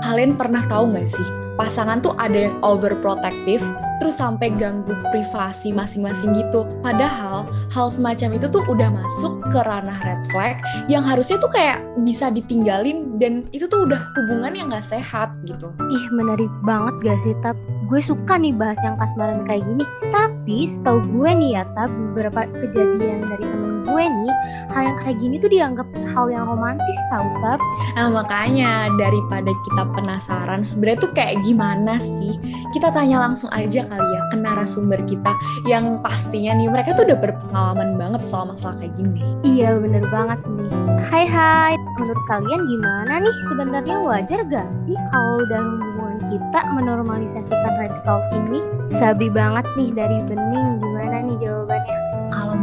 kalian 0.06 0.38
pernah 0.38 0.64
tahu 0.66 0.94
nggak 0.94 1.10
sih, 1.10 1.28
pasangan 1.60 2.00
tuh 2.00 2.14
ada 2.16 2.50
yang 2.50 2.56
overprotective, 2.62 3.64
terus 4.00 4.20
sampai 4.20 4.52
ganggu 4.56 4.94
privasi 5.12 5.72
masing-masing 5.72 6.36
gitu. 6.36 6.68
Padahal 6.82 7.48
hal 7.72 7.88
semacam 7.88 8.36
itu 8.36 8.48
tuh 8.50 8.64
udah 8.68 8.90
masuk 8.92 9.34
ke 9.52 9.60
ranah 9.64 10.00
red 10.04 10.22
flag 10.32 10.58
yang 10.92 11.04
harusnya 11.06 11.38
tuh 11.40 11.52
kayak 11.52 11.84
bisa 12.04 12.30
ditinggalin 12.32 13.18
dan 13.22 13.48
itu 13.56 13.66
tuh 13.70 13.88
udah 13.88 14.02
hubungan 14.20 14.54
yang 14.56 14.68
gak 14.72 14.86
sehat 14.86 15.32
gitu. 15.48 15.72
Ih, 15.92 16.06
menarik 16.12 16.52
banget 16.68 16.96
gak 17.04 17.20
sih, 17.24 17.36
Tab? 17.40 17.56
Gue 17.86 18.02
suka 18.02 18.36
nih 18.42 18.52
bahas 18.56 18.80
yang 18.82 18.98
kasmaran 18.98 19.46
kayak 19.46 19.64
gini. 19.64 19.86
Tapi 20.12 20.66
setahu 20.66 21.00
gue 21.16 21.32
nih 21.32 21.62
ya, 21.62 21.64
Tab, 21.78 21.92
beberapa 21.92 22.50
kejadian 22.50 23.24
dari 23.30 23.46
temen 23.46 23.75
gue 23.86 24.04
nih, 24.04 24.34
hal 24.74 24.82
yang 24.92 24.98
kayak 25.06 25.18
gini 25.22 25.36
tuh 25.38 25.50
dianggap 25.54 25.88
hal 26.12 26.26
yang 26.34 26.50
romantis 26.50 26.98
tau, 27.14 27.26
Tab. 27.40 27.62
Nah, 27.96 28.10
makanya 28.10 28.90
daripada 28.98 29.54
kita 29.54 29.84
penasaran 29.94 30.66
sebenarnya 30.66 31.00
tuh 31.06 31.12
kayak 31.14 31.38
gimana 31.46 32.02
sih? 32.02 32.34
Kita 32.74 32.92
tanya 32.92 33.24
langsung 33.24 33.48
aja 33.54 33.86
kali 33.86 34.10
ya 34.10 34.22
ke 34.34 34.38
narasumber 34.42 35.00
kita 35.06 35.32
yang 35.70 36.02
pastinya 36.02 36.58
nih 36.58 36.68
mereka 36.68 36.98
tuh 36.98 37.08
udah 37.08 37.20
berpengalaman 37.22 37.96
banget 37.96 38.22
soal 38.26 38.50
masalah 38.50 38.76
kayak 38.82 38.98
gini. 38.98 39.24
Iya, 39.46 39.78
bener 39.80 40.04
banget 40.10 40.42
nih. 40.44 40.72
Hai 41.06 41.26
hai, 41.30 41.74
menurut 42.02 42.24
kalian 42.28 42.62
gimana 42.66 43.14
nih? 43.22 43.36
Sebenarnya 43.48 43.98
wajar 44.02 44.40
gak 44.50 44.70
sih 44.74 44.98
kalau 45.14 45.46
dalam 45.48 45.78
hubungan 45.80 46.20
kita 46.34 46.60
menormalisasikan 46.74 47.74
red 47.78 47.94
flag 48.04 48.24
ini? 48.34 48.60
Sabi 48.98 49.28
banget 49.30 49.66
nih 49.78 49.94
dari 49.94 50.18
Bening, 50.26 50.82
gimana 50.82 51.18
nih 51.26 51.38
jawabannya? 51.42 51.65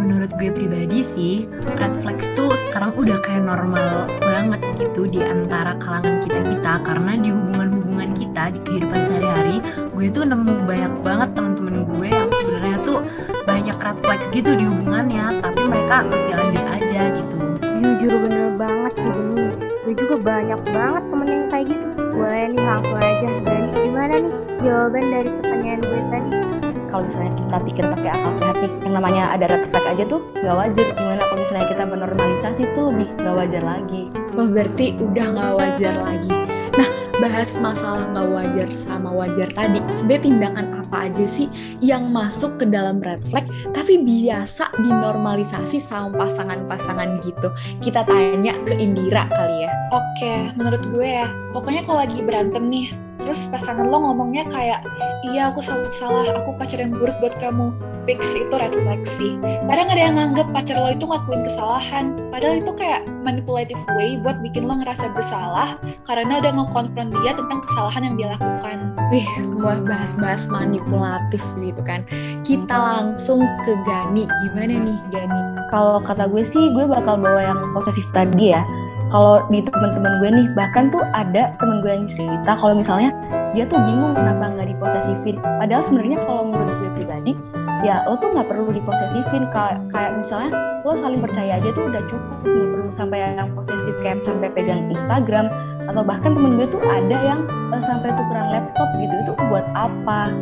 Menurut 0.03 0.35
gue 0.35 0.51
pribadi 0.51 1.07
sih, 1.15 1.35
red 1.79 1.95
flags 2.03 2.27
tuh 2.35 2.51
sekarang 2.69 2.91
udah 2.99 3.23
kayak 3.23 3.47
normal 3.47 4.11
banget 4.19 4.59
gitu 4.83 5.07
di 5.07 5.23
antara 5.23 5.79
kalangan 5.79 6.27
kita-kita 6.27 6.83
karena 6.83 7.15
di 7.23 7.31
hubungan-hubungan 7.31 8.11
kita 8.19 8.51
di 8.51 8.59
kehidupan 8.67 8.99
sehari-hari, 8.99 9.63
gue 9.95 10.07
tuh 10.11 10.27
nemu 10.27 10.67
banyak 10.67 10.93
banget 11.07 11.31
temen-temen 11.39 11.87
gue 11.87 12.07
yang 12.11 12.27
sebenarnya 12.35 12.79
tuh 12.83 12.99
banyak 13.47 13.77
red 13.79 13.99
flags 14.03 14.27
gitu 14.35 14.51
di 14.59 14.65
hubungannya, 14.67 15.25
tapi 15.39 15.61
mereka 15.71 15.97
masih 16.11 16.35
lanjut 16.35 16.67
aja 16.67 17.03
gitu. 17.15 17.37
Jujur 17.79 18.13
bener 18.27 18.49
banget 18.59 18.93
sih 18.99 19.13
Bening. 19.15 19.55
Gue 19.87 19.95
juga 19.95 20.17
banyak 20.19 20.61
banget 20.75 21.03
temen 21.15 21.29
yang 21.31 21.47
kayak 21.47 21.67
gitu. 21.71 21.87
Boleh 22.11 22.45
nih 22.51 22.63
langsung 22.67 22.99
aja. 22.99 23.29
Dani, 23.47 23.71
gimana 23.87 24.15
nih 24.19 24.35
jawaban 24.67 25.05
dari 25.15 25.31
pertanyaan 25.39 25.81
gue 25.87 26.03
tadi? 26.11 26.42
Kalau 26.93 27.09
misalnya 27.09 27.33
kita 27.41 27.57
pikir 27.65 27.85
pakai 27.89 28.11
akal 28.13 28.33
sehat 28.37 28.57
nih, 28.61 28.73
yang 28.85 28.95
namanya 29.01 29.33
ada 29.33 29.49
red 29.49 29.65
flag 29.73 29.97
aja 29.97 30.05
tuh 30.13 30.21
nggak 30.37 30.57
wajar. 30.61 30.87
Gimana 30.93 31.23
kalau 31.25 31.41
misalnya 31.41 31.67
kita 31.73 31.85
menormalisasi 31.89 32.63
tuh 32.77 32.85
lebih 32.93 33.09
nggak 33.17 33.35
wajar 33.41 33.63
lagi. 33.65 34.03
Wah 34.37 34.49
berarti 34.53 34.87
udah 35.01 35.27
nggak 35.33 35.53
wajar 35.57 35.95
lagi. 36.05 36.33
Nah 36.77 36.89
bahas 37.17 37.51
masalah 37.57 38.05
nggak 38.13 38.29
wajar 38.29 38.69
sama 38.77 39.09
wajar 39.09 39.49
tadi, 39.57 39.81
sebenarnya 39.89 40.23
tindakan 40.29 40.67
apa 40.85 40.97
aja 41.09 41.25
sih 41.25 41.49
yang 41.81 42.13
masuk 42.13 42.61
ke 42.61 42.69
dalam 42.69 43.01
red 43.01 43.25
flag 43.33 43.49
tapi 43.73 44.05
biasa 44.05 44.69
dinormalisasi 44.85 45.81
sama 45.81 46.13
pasangan-pasangan 46.13 47.25
gitu? 47.25 47.49
Kita 47.81 48.05
tanya 48.05 48.53
ke 48.69 48.77
Indira 48.77 49.25
kali 49.33 49.65
ya. 49.65 49.73
Oke, 49.97 50.53
menurut 50.61 50.85
gue 50.93 51.09
ya, 51.09 51.29
pokoknya 51.57 51.89
kalau 51.89 52.05
lagi 52.05 52.21
berantem 52.21 52.69
nih, 52.69 52.93
terus 53.21 53.41
pasangan 53.53 53.89
lo 53.89 53.99
ngomongnya 54.01 54.49
kayak, 54.49 54.81
iya 55.29 55.53
aku 55.53 55.61
selalu 55.61 55.89
salah, 56.01 56.25
aku 56.33 56.57
pacar 56.57 56.81
yang 56.81 56.95
buruk 56.95 57.15
buat 57.21 57.37
kamu. 57.37 57.75
Fix 58.03 58.19
itu 58.35 58.51
red 58.51 58.75
flag 58.75 59.07
sih. 59.15 59.39
Kadang 59.43 59.87
ada 59.87 60.03
yang 60.03 60.19
nganggep 60.19 60.51
pacar 60.51 60.75
lo 60.75 60.91
itu 60.91 61.07
ngakuin 61.07 61.47
kesalahan, 61.47 62.19
padahal 62.35 62.59
itu 62.59 62.73
kayak 62.75 63.07
manipulative 63.23 63.79
way 63.95 64.19
buat 64.19 64.43
bikin 64.43 64.67
lo 64.67 64.75
ngerasa 64.75 65.07
bersalah 65.15 65.79
karena 66.03 66.43
udah 66.43 66.51
ngekonfront 66.51 67.15
dia 67.23 67.33
tentang 67.39 67.63
kesalahan 67.63 68.03
yang 68.11 68.15
dia 68.19 68.29
lakukan. 68.35 68.79
Wih, 69.15 69.29
wah 69.63 69.79
bahas-bahas 69.87 70.51
manipulatif 70.51 71.43
gitu 71.63 71.79
kan. 71.87 72.03
Kita 72.43 72.75
langsung 72.75 73.47
ke 73.63 73.79
Gani. 73.87 74.27
Gimana 74.43 74.83
nih 74.83 74.99
Gani? 75.15 75.43
Kalau 75.71 76.03
kata 76.03 76.27
gue 76.27 76.43
sih, 76.43 76.75
gue 76.75 76.85
bakal 76.91 77.23
bawa 77.23 77.55
yang 77.55 77.61
posesif 77.71 78.05
tadi 78.11 78.51
ya. 78.51 78.67
Kalau 79.13 79.45
di 79.53 79.61
teman-teman 79.61 80.25
gue 80.25 80.31
nih, 80.41 80.47
bahkan 80.57 80.89
tuh 80.89 81.05
ada 81.13 81.53
temen 81.61 81.85
gue 81.85 81.93
yang 81.93 82.09
cerita 82.09 82.57
kalau 82.57 82.73
misalnya 82.73 83.13
dia 83.53 83.69
tuh 83.69 83.77
bingung 83.77 84.17
kenapa 84.17 84.57
nggak 84.57 84.73
diposesifin. 84.73 85.37
Padahal 85.37 85.85
sebenarnya 85.85 86.19
kalau 86.25 86.49
menurut 86.49 86.81
gue 86.81 86.91
pribadi, 86.97 87.33
ya 87.85 88.09
lo 88.09 88.17
tuh 88.17 88.33
nggak 88.33 88.49
perlu 88.49 88.73
diposesifin. 88.73 89.53
Kayak, 89.53 89.85
kayak 89.93 90.17
misalnya 90.17 90.51
lo 90.81 90.97
saling 90.97 91.21
percaya 91.21 91.61
aja 91.61 91.69
tuh 91.77 91.85
udah 91.93 92.03
cukup, 92.09 92.39
nggak 92.41 92.69
perlu 92.73 92.91
sampai 92.97 93.19
yang 93.37 93.53
posesif 93.53 93.95
kayak 94.01 94.25
sampai 94.25 94.49
pegang 94.49 94.89
Instagram 94.89 95.47
atau 95.93 96.01
bahkan 96.01 96.33
temen 96.33 96.57
gue 96.57 96.67
tuh 96.73 96.81
ada 96.81 97.17
yang 97.21 97.45
uh, 97.69 97.83
sampai 97.85 98.17
tukeran 98.17 98.49
laptop 98.49 98.89
gitu. 98.97 99.15
Itu 99.29 99.33
buat 99.53 99.69
apa? 99.77 100.33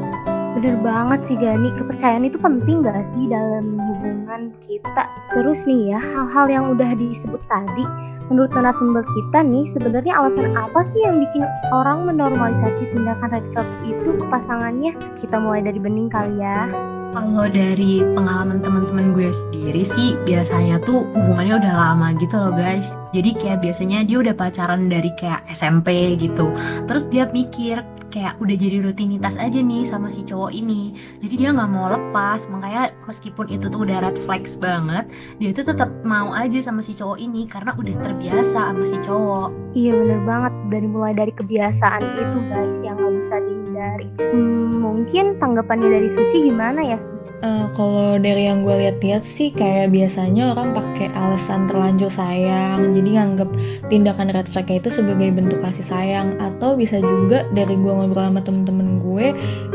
Bener 0.51 0.75
banget 0.83 1.21
sih 1.31 1.39
Gani, 1.39 1.71
kepercayaan 1.79 2.27
itu 2.27 2.35
penting 2.35 2.83
gak 2.83 3.07
sih 3.15 3.31
dalam 3.31 3.79
hubungan 3.79 4.51
kita? 4.59 5.07
Terus 5.31 5.63
nih 5.63 5.95
ya, 5.95 6.01
hal-hal 6.03 6.47
yang 6.51 6.65
udah 6.75 6.91
disebut 6.99 7.39
tadi, 7.47 7.87
menurut 8.27 8.51
narasumber 8.51 9.07
kita 9.07 9.47
nih, 9.47 9.65
sebenarnya 9.71 10.11
alasan 10.19 10.51
apa 10.59 10.83
sih 10.83 11.07
yang 11.07 11.23
bikin 11.23 11.47
orang 11.71 12.03
menormalisasi 12.03 12.83
tindakan 12.91 13.39
flag 13.55 13.69
itu 13.87 14.11
ke 14.11 14.25
pasangannya? 14.27 14.93
Kita 15.23 15.39
mulai 15.39 15.63
dari 15.63 15.79
bening 15.79 16.11
kali 16.11 16.43
ya. 16.43 16.67
Kalau 17.11 17.51
dari 17.51 18.07
pengalaman 18.15 18.63
teman-teman 18.63 19.11
gue 19.19 19.35
sendiri 19.35 19.83
sih 19.99 20.15
biasanya 20.23 20.79
tuh 20.87 21.03
hubungannya 21.11 21.59
udah 21.59 21.75
lama 21.75 22.15
gitu 22.23 22.39
loh 22.39 22.55
guys. 22.55 22.87
Jadi 23.11 23.35
kayak 23.35 23.67
biasanya 23.67 24.07
dia 24.07 24.23
udah 24.23 24.35
pacaran 24.35 24.87
dari 24.87 25.11
kayak 25.19 25.43
SMP 25.51 26.15
gitu. 26.23 26.55
Terus 26.87 27.03
dia 27.11 27.27
mikir 27.35 27.83
kayak 28.11 28.37
udah 28.43 28.57
jadi 28.59 28.83
rutinitas 28.85 29.35
aja 29.39 29.59
nih 29.59 29.87
sama 29.87 30.11
si 30.11 30.27
cowok 30.27 30.51
ini. 30.53 30.95
Jadi 31.23 31.35
dia 31.41 31.51
nggak 31.55 31.71
mau 31.71 31.89
lepas. 31.89 32.43
Makanya 32.51 32.93
meskipun 33.07 33.47
itu 33.49 33.71
tuh 33.71 33.87
udah 33.87 34.03
red 34.05 34.19
flags 34.27 34.59
banget, 34.59 35.07
dia 35.39 35.51
tuh 35.55 35.65
tetap 35.67 35.89
mau 36.03 36.35
aja 36.35 36.59
sama 36.61 36.83
si 36.83 36.93
cowok 36.93 37.19
ini 37.19 37.47
karena 37.47 37.73
udah 37.79 37.95
terbiasa 38.03 38.75
sama 38.75 38.85
si 38.87 38.99
cowok. 39.07 39.49
Iya 39.73 39.93
bener 39.95 40.21
banget, 40.27 40.53
dari 40.69 40.89
mulai 40.91 41.13
dari 41.15 41.33
kebiasaan 41.33 42.03
itu 42.03 42.39
guys 42.51 42.77
yang 42.83 42.99
nggak 42.99 43.15
bisa 43.23 43.35
dihindari. 43.47 44.09
Hmm, 44.19 44.83
mungkin 44.83 45.39
tanggapannya 45.39 45.89
dari 45.89 46.09
Suci 46.11 46.51
gimana 46.51 46.83
ya 46.83 46.99
Suci? 46.99 47.31
Uh, 47.41 47.71
kalau 47.79 48.19
dari 48.19 48.51
yang 48.51 48.67
gue 48.67 48.75
lihat-lihat 48.75 49.23
sih 49.23 49.55
kayak 49.55 49.95
biasanya 49.95 50.53
orang 50.53 50.75
pakai 50.75 51.09
alasan 51.15 51.71
terlanjur 51.71 52.11
sayang, 52.11 52.91
jadi 52.93 53.23
nganggep 53.23 53.49
tindakan 53.89 54.35
red 54.35 54.51
flag 54.51 54.69
itu 54.69 54.91
sebagai 54.91 55.31
bentuk 55.33 55.63
kasih 55.63 55.87
sayang 55.87 56.35
atau 56.43 56.75
bisa 56.75 56.99
juga 56.99 57.47
dari 57.55 57.79
gue 57.79 57.95
ngobrol 58.01 58.33
sama 58.33 58.41
temen-temen 58.41 58.89
gue 59.05 59.27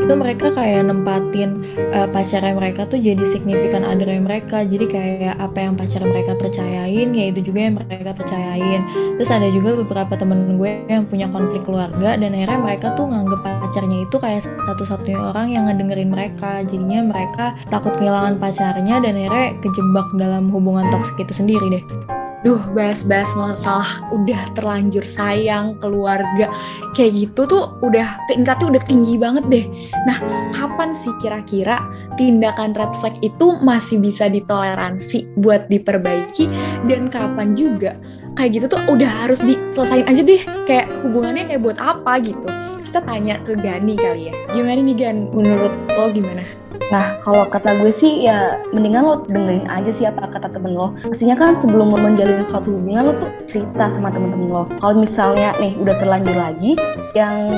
itu 0.02 0.14
mereka 0.18 0.50
kayak 0.54 0.90
nempatin 0.90 1.62
uh, 1.94 2.10
pacarnya 2.10 2.58
mereka 2.58 2.90
tuh 2.90 2.98
jadi 2.98 3.22
signifikan 3.30 3.86
other 3.86 4.10
mereka. 4.18 4.66
Jadi 4.66 4.86
kayak 4.90 5.38
apa 5.38 5.58
yang 5.62 5.74
pacar 5.78 6.02
mereka 6.02 6.34
percayain 6.34 7.10
ya 7.14 7.26
itu 7.30 7.40
juga 7.46 7.70
yang 7.70 7.76
mereka 7.78 8.12
percayain. 8.18 8.82
Terus 9.22 9.30
ada 9.30 9.48
juga 9.54 9.78
beberapa 9.86 10.18
temen 10.18 10.58
gue 10.58 10.72
yang 10.90 11.06
punya 11.06 11.30
konflik 11.30 11.62
keluarga 11.68 12.18
dan 12.18 12.34
akhirnya 12.34 12.60
mereka 12.62 12.88
tuh 12.98 13.06
nganggep 13.10 13.42
pacarnya 13.46 13.98
itu 14.06 14.16
kayak 14.18 14.42
satu-satunya 14.46 15.20
orang 15.20 15.48
yang 15.54 15.64
ngedengerin 15.70 16.10
mereka. 16.10 16.66
Jadinya 16.66 17.06
mereka 17.06 17.46
takut 17.70 17.94
kehilangan 17.98 18.42
pacarnya 18.42 19.04
dan 19.04 19.14
akhirnya 19.14 19.48
kejebak 19.62 20.08
dalam 20.18 20.50
hubungan 20.50 20.88
toksik 20.90 21.22
itu 21.22 21.34
sendiri 21.36 21.66
deh 21.70 22.15
Duh, 22.46 22.62
bahas-bahas 22.78 23.34
masalah 23.34 23.90
udah 24.14 24.54
terlanjur 24.54 25.02
sayang, 25.02 25.82
keluarga, 25.82 26.46
kayak 26.94 27.18
gitu 27.18 27.50
tuh 27.50 27.74
udah 27.82 28.22
tingkatnya 28.30 28.78
udah 28.78 28.84
tinggi 28.86 29.18
banget 29.18 29.46
deh. 29.50 29.66
Nah, 30.06 30.22
kapan 30.54 30.94
sih 30.94 31.10
kira-kira 31.18 31.82
tindakan 32.22 32.78
red 32.78 32.94
flag 33.02 33.18
itu 33.26 33.58
masih 33.66 33.98
bisa 33.98 34.30
ditoleransi 34.30 35.42
buat 35.42 35.66
diperbaiki? 35.74 36.46
Dan 36.86 37.10
kapan 37.10 37.58
juga? 37.58 37.98
Kayak 38.38 38.62
gitu 38.62 38.66
tuh 38.78 38.82
udah 38.94 39.26
harus 39.26 39.42
diselesain 39.42 40.06
aja 40.06 40.22
deh. 40.22 40.46
Kayak 40.70 40.86
hubungannya 41.02 41.50
kayak 41.50 41.66
buat 41.66 41.82
apa 41.82 42.22
gitu? 42.22 42.46
Kita 42.86 43.02
tanya 43.02 43.42
ke 43.42 43.58
Gani 43.58 43.98
kali 43.98 44.30
ya. 44.30 44.34
Gimana 44.54 44.86
nih 44.86 44.94
Gan? 44.94 45.34
Menurut 45.34 45.74
lo 45.98 46.14
gimana 46.14 46.46
Nah, 46.94 47.18
kalau 47.26 47.50
kata 47.50 47.82
gue 47.82 47.90
sih 47.90 48.30
ya 48.30 48.62
mendingan 48.70 49.02
lo 49.02 49.16
dengerin 49.26 49.66
aja 49.66 49.90
sih 49.90 50.06
apa 50.06 50.30
kata 50.30 50.54
temen 50.54 50.78
lo. 50.78 50.94
Pastinya 51.02 51.34
kan 51.34 51.58
sebelum 51.58 51.90
lo 51.90 51.98
menjalin 51.98 52.46
suatu 52.46 52.70
hubungan 52.70 53.10
lo 53.10 53.14
tuh 53.18 53.32
cerita 53.50 53.90
sama 53.90 54.14
temen-temen 54.14 54.50
lo. 54.54 54.64
Kalau 54.78 54.94
misalnya 55.02 55.50
nih 55.58 55.74
udah 55.82 55.96
terlanjur 55.98 56.38
lagi 56.38 56.78
yang 57.18 57.50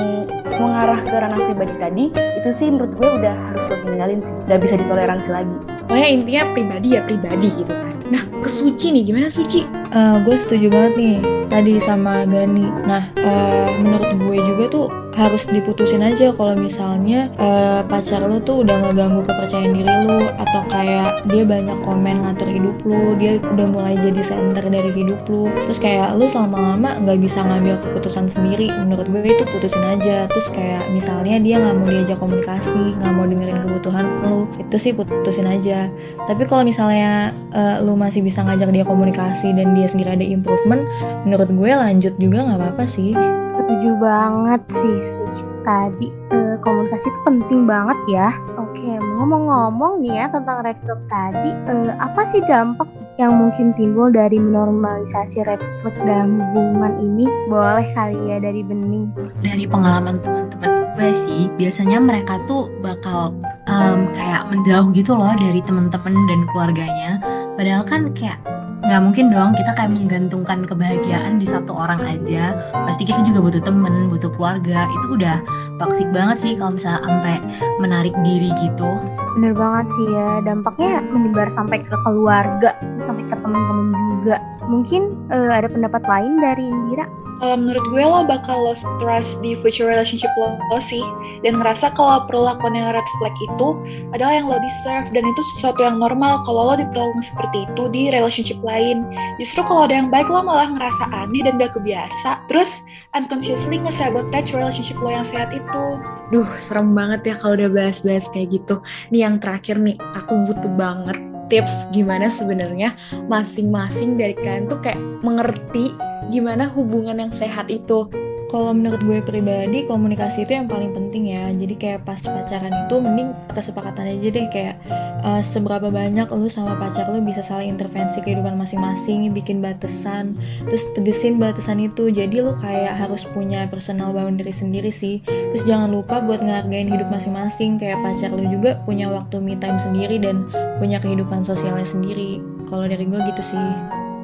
mengarah 0.56 1.00
ke 1.04 1.12
ranah 1.12 1.40
pribadi 1.44 1.74
tadi, 1.76 2.04
itu 2.40 2.50
sih 2.54 2.72
menurut 2.72 2.92
gue 2.96 3.08
udah 3.20 3.34
harus 3.36 3.64
lo 3.68 3.76
tinggalin 3.84 4.20
sih. 4.24 4.34
Udah 4.48 4.58
bisa 4.58 4.74
ditoleransi 4.80 5.28
lagi. 5.28 5.56
Pokoknya 5.88 6.08
intinya 6.08 6.42
pribadi 6.56 6.88
ya 6.96 7.00
pribadi 7.04 7.48
gitu 7.52 7.72
kan. 7.72 7.92
Nah, 8.08 8.22
ke 8.40 8.48
Suci 8.48 8.96
nih, 8.96 9.04
gimana 9.04 9.28
Suci? 9.28 9.68
Uh, 9.92 10.16
gue 10.24 10.36
setuju 10.40 10.72
banget 10.72 10.92
nih 10.96 11.16
tadi 11.52 11.76
sama 11.76 12.24
Gani. 12.24 12.68
Nah, 12.88 13.04
uh, 13.20 13.68
menurut 13.76 14.08
gue 14.16 14.36
juga 14.40 14.64
tuh 14.72 14.86
harus 15.18 15.42
diputusin 15.50 15.98
aja 15.98 16.30
kalau 16.30 16.54
misalnya 16.54 17.26
uh, 17.42 17.82
pacar 17.90 18.22
lu 18.22 18.38
tuh 18.38 18.62
udah 18.62 18.78
ngeganggu 18.86 19.26
kepercayaan 19.26 19.74
diri 19.74 19.94
lu 20.06 20.30
atau 20.38 20.62
kayak 20.70 21.26
dia 21.26 21.42
banyak 21.42 21.74
komen 21.82 22.22
ngatur 22.22 22.46
hidup 22.46 22.76
lu, 22.86 23.18
dia 23.18 23.42
udah 23.42 23.66
mulai 23.66 23.98
jadi 23.98 24.22
center 24.22 24.62
dari 24.70 24.94
hidup 24.94 25.18
lu. 25.26 25.50
Terus 25.66 25.82
kayak 25.82 26.14
lu 26.14 26.30
selama-lama 26.30 27.02
nggak 27.02 27.18
bisa 27.18 27.42
ngambil 27.42 27.82
keputusan 27.82 28.30
sendiri. 28.30 28.70
Menurut 28.70 29.10
gue 29.10 29.26
itu 29.26 29.42
putusin 29.50 29.82
aja. 29.82 30.30
Terus 30.30 30.46
kayak 30.54 30.86
misalnya 30.94 31.42
dia 31.42 31.58
nggak 31.58 31.74
mau 31.82 31.88
diajak 31.90 32.18
komunikasi, 32.22 32.94
nggak 33.02 33.12
mau 33.18 33.26
dengerin 33.26 33.58
kebutuhan 33.58 34.06
lu, 34.22 34.46
itu 34.62 34.76
sih 34.78 34.92
putusin 34.94 35.50
aja. 35.50 35.90
Tapi 36.30 36.46
kalau 36.46 36.62
misalnya 36.62 37.34
uh, 37.50 37.82
lu 37.82 37.98
masih 37.98 38.22
bisa 38.22 38.46
ngajak 38.46 38.70
dia 38.70 38.86
komunikasi 38.86 39.50
dan 39.50 39.74
dia 39.74 39.90
sendiri 39.90 40.14
ada 40.14 40.22
improvement, 40.22 40.86
menurut 41.26 41.50
gue 41.50 41.70
lanjut 41.74 42.14
juga 42.22 42.46
nggak 42.46 42.58
apa-apa 42.62 42.86
sih 42.86 43.18
setuju 43.58 43.90
banget 43.98 44.60
sih 44.70 44.96
Suci. 45.02 45.44
Tadi 45.66 46.08
uh, 46.32 46.56
komunikasi 46.62 47.10
itu 47.10 47.20
penting 47.26 47.66
banget 47.66 47.98
ya. 48.08 48.30
Oke 48.56 48.96
ngomong-ngomong 48.96 50.00
nih 50.00 50.24
ya 50.24 50.26
tentang 50.30 50.62
red 50.62 50.78
flag 50.86 51.02
tadi 51.10 51.50
uh, 51.66 51.92
apa 51.98 52.22
sih 52.22 52.40
dampak 52.46 52.86
yang 53.18 53.34
mungkin 53.34 53.74
timbul 53.74 54.14
dari 54.14 54.38
menormalisasi 54.38 55.42
red 55.42 55.60
flag 55.82 55.96
dalam 56.06 56.38
hubungan 56.54 56.94
ini? 57.02 57.26
Boleh 57.50 57.86
kali 57.92 58.16
ya 58.30 58.38
dari 58.38 58.62
bening? 58.62 59.10
Dari 59.42 59.66
pengalaman 59.66 60.22
teman-teman 60.22 60.78
gue 60.98 61.14
sih 61.30 61.46
biasanya 61.54 62.02
mereka 62.02 62.42
tuh 62.50 62.66
bakal 62.82 63.30
um, 63.70 64.10
kayak 64.18 64.50
menjauh 64.50 64.90
gitu 64.90 65.14
loh 65.14 65.30
dari 65.38 65.62
teman-teman 65.62 66.14
dan 66.26 66.40
keluarganya. 66.50 67.10
Padahal 67.54 67.86
kan 67.86 68.10
kayak 68.18 68.42
nggak 68.78 69.00
mungkin 69.02 69.26
dong 69.34 69.50
kita 69.58 69.74
kayak 69.74 69.90
menggantungkan 69.90 70.62
kebahagiaan 70.64 71.42
di 71.42 71.46
satu 71.50 71.74
orang 71.74 72.02
aja. 72.04 72.54
Pasti 72.86 73.02
kita 73.08 73.26
juga 73.26 73.38
butuh 73.42 73.62
temen 73.62 74.08
butuh 74.10 74.30
keluarga. 74.38 74.86
Itu 74.86 75.18
udah 75.18 75.36
toxic 75.82 76.08
banget 76.14 76.36
sih 76.42 76.52
kalau 76.54 76.78
misalnya 76.78 77.00
sampai 77.06 77.36
menarik 77.82 78.14
diri 78.22 78.50
gitu. 78.62 78.90
Bener 79.38 79.52
banget 79.54 79.86
sih 79.94 80.06
ya 80.14 80.42
dampaknya 80.42 81.02
menyebar 81.10 81.48
sampai 81.50 81.82
ke 81.82 81.96
keluarga 82.06 82.74
sampai 83.02 83.26
ke 83.26 83.34
teman-teman 83.38 83.94
juga. 84.18 84.36
Mungkin 84.68 85.30
uh, 85.32 85.52
ada 85.54 85.68
pendapat 85.70 86.02
lain 86.04 86.38
dari 86.38 86.68
Indira 86.68 87.06
uh, 87.42 87.56
menurut 87.58 87.84
gue 87.90 88.04
lo 88.04 88.26
bakal 88.26 88.70
lost 88.70 88.84
trust 88.98 89.38
di 89.40 89.58
future 89.60 89.86
relationship 89.86 90.30
lo, 90.38 90.58
lo 90.70 90.78
sih. 90.82 91.02
Dan 91.46 91.62
ngerasa 91.62 91.94
kalau 91.94 92.26
perlakuan 92.26 92.74
yang 92.74 92.90
red 92.90 93.08
flag 93.18 93.36
itu 93.38 93.68
adalah 94.14 94.34
yang 94.38 94.46
lo 94.50 94.58
deserve. 94.58 95.08
Dan 95.14 95.24
itu 95.24 95.42
sesuatu 95.56 95.80
yang 95.82 95.98
normal 96.02 96.42
kalau 96.42 96.72
lo 96.72 96.74
diperlakukan 96.78 97.24
seperti 97.24 97.66
itu 97.70 97.82
di 97.90 98.02
relationship 98.10 98.58
lain. 98.62 99.06
Justru 99.38 99.62
kalau 99.64 99.86
ada 99.86 99.94
yang 99.98 100.08
baik 100.10 100.26
lo 100.26 100.42
malah 100.42 100.70
ngerasa 100.74 101.04
aneh 101.10 101.42
dan 101.46 101.58
gak 101.58 101.74
kebiasa. 101.74 102.42
Terus 102.50 102.82
unconsciously 103.14 103.78
nge-sabotage 103.78 104.52
relationship 104.52 104.98
lo 104.98 105.10
yang 105.10 105.26
sehat 105.26 105.54
itu. 105.54 105.84
Duh, 106.28 106.48
serem 106.60 106.92
banget 106.92 107.32
ya 107.32 107.34
kalau 107.40 107.56
udah 107.56 107.70
bahas-bahas 107.72 108.28
kayak 108.28 108.60
gitu. 108.60 108.84
Nih 109.08 109.24
yang 109.24 109.40
terakhir 109.40 109.80
nih, 109.80 109.96
aku 110.12 110.44
butuh 110.44 110.68
banget 110.76 111.16
tips 111.48 111.88
gimana 111.90 112.28
sebenarnya 112.28 112.94
masing-masing 113.26 114.16
dari 114.16 114.36
kalian 114.36 114.68
tuh 114.68 114.80
kayak 114.84 115.00
mengerti 115.24 115.92
gimana 116.28 116.68
hubungan 116.72 117.18
yang 117.18 117.32
sehat 117.32 117.72
itu 117.72 118.08
kalau 118.48 118.72
menurut 118.72 119.04
gue 119.04 119.20
pribadi 119.20 119.84
komunikasi 119.84 120.48
itu 120.48 120.56
yang 120.56 120.66
paling 120.66 120.96
penting 120.96 121.36
ya. 121.36 121.52
Jadi 121.52 121.74
kayak 121.76 122.08
pas 122.08 122.16
pacaran 122.16 122.72
itu 122.88 122.96
mending 122.96 123.28
kesepakatan 123.52 124.08
aja 124.08 124.28
deh. 124.32 124.46
Kayak 124.48 124.74
uh, 125.20 125.44
seberapa 125.44 125.92
banyak 125.92 126.24
lu 126.32 126.48
sama 126.48 126.80
pacar 126.80 127.12
lu 127.12 127.20
bisa 127.20 127.44
saling 127.44 127.76
intervensi 127.76 128.24
kehidupan 128.24 128.56
masing-masing 128.56 129.28
bikin 129.36 129.60
batasan 129.60 130.40
terus 130.64 130.88
tegesin 130.96 131.36
batasan 131.36 131.84
itu. 131.84 132.08
Jadi 132.08 132.40
lu 132.40 132.56
kayak 132.56 132.96
harus 132.96 133.28
punya 133.36 133.68
personal 133.68 134.16
boundary 134.16 134.56
sendiri 134.56 134.88
sih. 134.88 135.20
Terus 135.28 135.68
jangan 135.68 135.92
lupa 135.92 136.24
buat 136.24 136.40
ngehargain 136.40 136.88
hidup 136.88 137.12
masing-masing. 137.12 137.76
Kayak 137.76 138.00
pacar 138.00 138.32
lu 138.32 138.48
juga 138.48 138.80
punya 138.88 139.12
waktu 139.12 139.44
me 139.44 139.60
time 139.60 139.76
sendiri 139.76 140.16
dan 140.16 140.48
punya 140.80 140.96
kehidupan 140.96 141.44
sosialnya 141.44 141.84
sendiri. 141.84 142.40
Kalau 142.64 142.88
dari 142.88 143.04
gue 143.04 143.20
gitu 143.28 143.44
sih. 143.44 143.68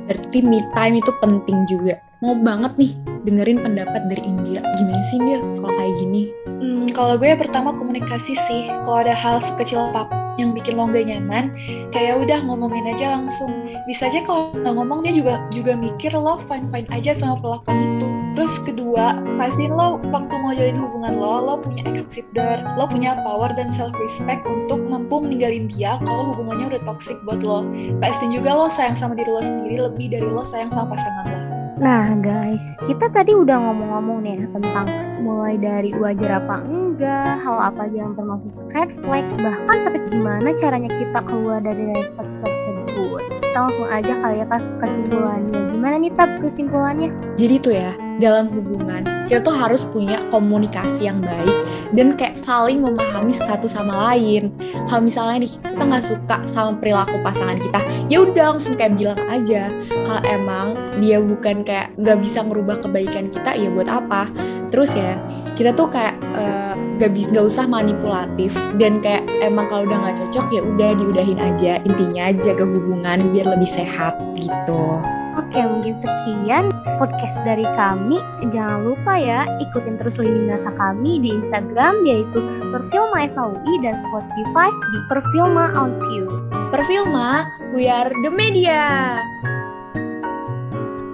Berarti 0.09 0.39
me 0.41 0.61
time 0.73 0.97
itu 1.01 1.13
penting 1.21 1.59
juga. 1.69 2.01
Mau 2.25 2.33
banget 2.41 2.73
nih 2.81 2.97
dengerin 3.29 3.61
pendapat 3.61 4.09
dari 4.09 4.25
Indira. 4.25 4.65
Gimana 4.81 5.05
sih 5.05 5.21
Indir 5.21 5.45
kalau 5.45 5.77
kayak 5.77 5.95
gini? 6.01 6.33
Hmm, 6.49 6.89
kalau 6.97 7.21
gue 7.21 7.37
pertama 7.37 7.77
komunikasi 7.77 8.33
sih. 8.49 8.65
Kalau 8.65 9.05
ada 9.05 9.13
hal 9.13 9.45
sekecil 9.45 9.93
apa 9.93 10.09
pun 10.09 10.41
yang 10.41 10.57
bikin 10.57 10.81
lo 10.81 10.89
gak 10.89 11.05
nyaman, 11.05 11.53
kayak 11.93 12.25
udah 12.25 12.41
ngomongin 12.49 12.89
aja 12.97 13.21
langsung. 13.21 13.53
Bisa 13.85 14.09
aja 14.09 14.25
kalau 14.25 14.57
nggak 14.57 14.73
ngomong 14.73 15.05
dia 15.05 15.13
juga 15.13 15.35
juga 15.53 15.77
mikir 15.77 16.17
lo 16.17 16.41
fine 16.49 16.65
fine 16.73 16.89
aja 16.89 17.13
sama 17.13 17.37
perlakuan 17.45 18.01
itu. 18.01 18.09
Terus 18.35 18.55
kedua, 18.65 19.21
pastiin 19.37 19.77
lo 19.77 20.01
waktu 20.09 20.35
mau 20.41 20.57
jalin 20.57 20.81
hubungan 20.81 21.13
lo, 21.21 21.35
lo 21.45 21.55
punya 21.61 21.85
exit 21.93 22.25
door, 22.33 22.57
lo 22.81 22.89
punya 22.89 23.21
power 23.21 23.53
dan 23.53 23.69
self 23.77 23.93
respect 24.01 24.49
untuk 24.49 24.81
mampu 24.81 25.21
meninggalin 25.21 25.69
dia 25.69 26.01
kalau 26.01 26.33
hubungannya 26.33 26.73
udah 26.73 26.83
toxic 26.89 27.21
buat 27.29 27.45
lo. 27.45 27.69
Pastiin 28.01 28.33
juga 28.33 28.57
lo 28.57 28.73
sayang 28.73 28.97
sama 28.97 29.13
diri 29.13 29.29
lo 29.29 29.45
sendiri 29.45 29.77
lebih 29.93 30.09
dari 30.09 30.25
lo 30.25 30.41
sayang 30.41 30.73
sama 30.73 30.97
pasangan 30.97 31.27
lo. 31.29 31.44
Nah 31.85 32.17
guys, 32.17 32.81
kita 32.89 33.13
tadi 33.13 33.37
udah 33.37 33.61
ngomong-ngomong 33.61 34.25
nih 34.25 34.41
ya 34.41 34.47
tentang 34.57 34.89
mulai 35.21 35.61
dari 35.61 35.93
wajar 35.93 36.41
apa 36.41 36.65
enggak, 36.65 36.84
hal 37.03 37.57
apa 37.59 37.91
aja 37.91 38.07
yang 38.07 38.15
termasuk 38.15 38.51
red 38.71 38.91
flag, 39.03 39.27
bahkan 39.43 39.77
sampai 39.83 40.01
gimana 40.13 40.55
caranya 40.55 40.91
kita 40.93 41.19
keluar 41.27 41.59
dari 41.59 41.91
red 41.91 42.09
flag 42.15 42.29
tersebut. 42.39 43.23
Kita 43.43 43.59
langsung 43.59 43.87
aja 43.91 44.13
kali 44.23 44.43
ya 44.43 44.47
kesimpulannya. 44.79 45.61
Gimana 45.75 45.95
nih 45.99 46.13
tab 46.15 46.31
kesimpulannya? 46.39 47.11
Jadi 47.35 47.55
tuh 47.59 47.75
ya, 47.75 47.93
dalam 48.23 48.47
hubungan 48.55 49.03
kita 49.27 49.41
tuh 49.43 49.55
harus 49.57 49.83
punya 49.83 50.21
komunikasi 50.31 51.09
yang 51.09 51.19
baik 51.19 51.57
dan 51.97 52.15
kayak 52.15 52.39
saling 52.39 52.79
memahami 52.85 53.35
satu 53.35 53.67
sama 53.67 54.13
lain 54.13 54.55
kalau 54.87 55.03
misalnya 55.03 55.43
nih 55.43 55.51
kita 55.51 55.83
nggak 55.83 56.05
suka 56.05 56.37
sama 56.47 56.79
perilaku 56.79 57.17
pasangan 57.25 57.59
kita 57.59 57.81
ya 58.13 58.23
udah 58.23 58.55
langsung 58.55 58.79
kayak 58.79 58.95
bilang 59.01 59.21
aja 59.27 59.73
kalau 59.91 60.23
emang 60.31 60.67
dia 61.03 61.19
bukan 61.19 61.67
kayak 61.67 61.91
nggak 61.99 62.19
bisa 62.23 62.45
merubah 62.45 62.79
kebaikan 62.79 63.33
kita 63.33 63.57
ya 63.57 63.69
buat 63.73 63.91
apa 63.91 64.31
terus 64.75 64.91
ya 64.99 65.15
kita 65.55 65.71
tuh 65.71 65.87
kayak 65.87 66.19
uh, 66.35 66.75
gak 66.99 67.15
bisa 67.15 67.31
nggak 67.31 67.47
usah 67.47 67.63
manipulatif 67.71 68.51
dan 68.83 68.99
kayak 68.99 69.23
emang 69.39 69.71
kalau 69.71 69.87
udah 69.87 70.03
nggak 70.03 70.19
cocok 70.19 70.51
ya 70.51 70.61
udah 70.67 70.91
diudahin 70.99 71.39
aja 71.39 71.79
intinya 71.87 72.35
aja 72.35 72.51
ke 72.59 72.67
hubungan 72.67 73.31
biar 73.31 73.55
lebih 73.55 73.71
sehat 73.71 74.19
gitu 74.35 74.99
Oke, 75.35 75.67
mungkin 75.67 75.99
sekian 75.99 76.71
podcast 76.95 77.43
dari 77.43 77.67
kami. 77.75 78.23
Jangan 78.55 78.87
lupa 78.87 79.19
ya, 79.19 79.43
ikutin 79.59 79.99
terus 79.99 80.15
lini 80.23 80.47
masa 80.47 80.71
kami 80.79 81.19
di 81.19 81.35
Instagram 81.35 82.07
yaitu 82.07 82.39
Perfilma 82.71 83.27
FAUI 83.35 83.75
dan 83.83 83.99
Spotify 83.99 84.71
di 84.71 84.99
Perfilma 85.11 85.75
On 85.75 85.91
View. 86.07 86.31
Perfilma, 86.71 87.51
we 87.75 87.91
are 87.91 88.15
the 88.23 88.31
media. 88.31 89.19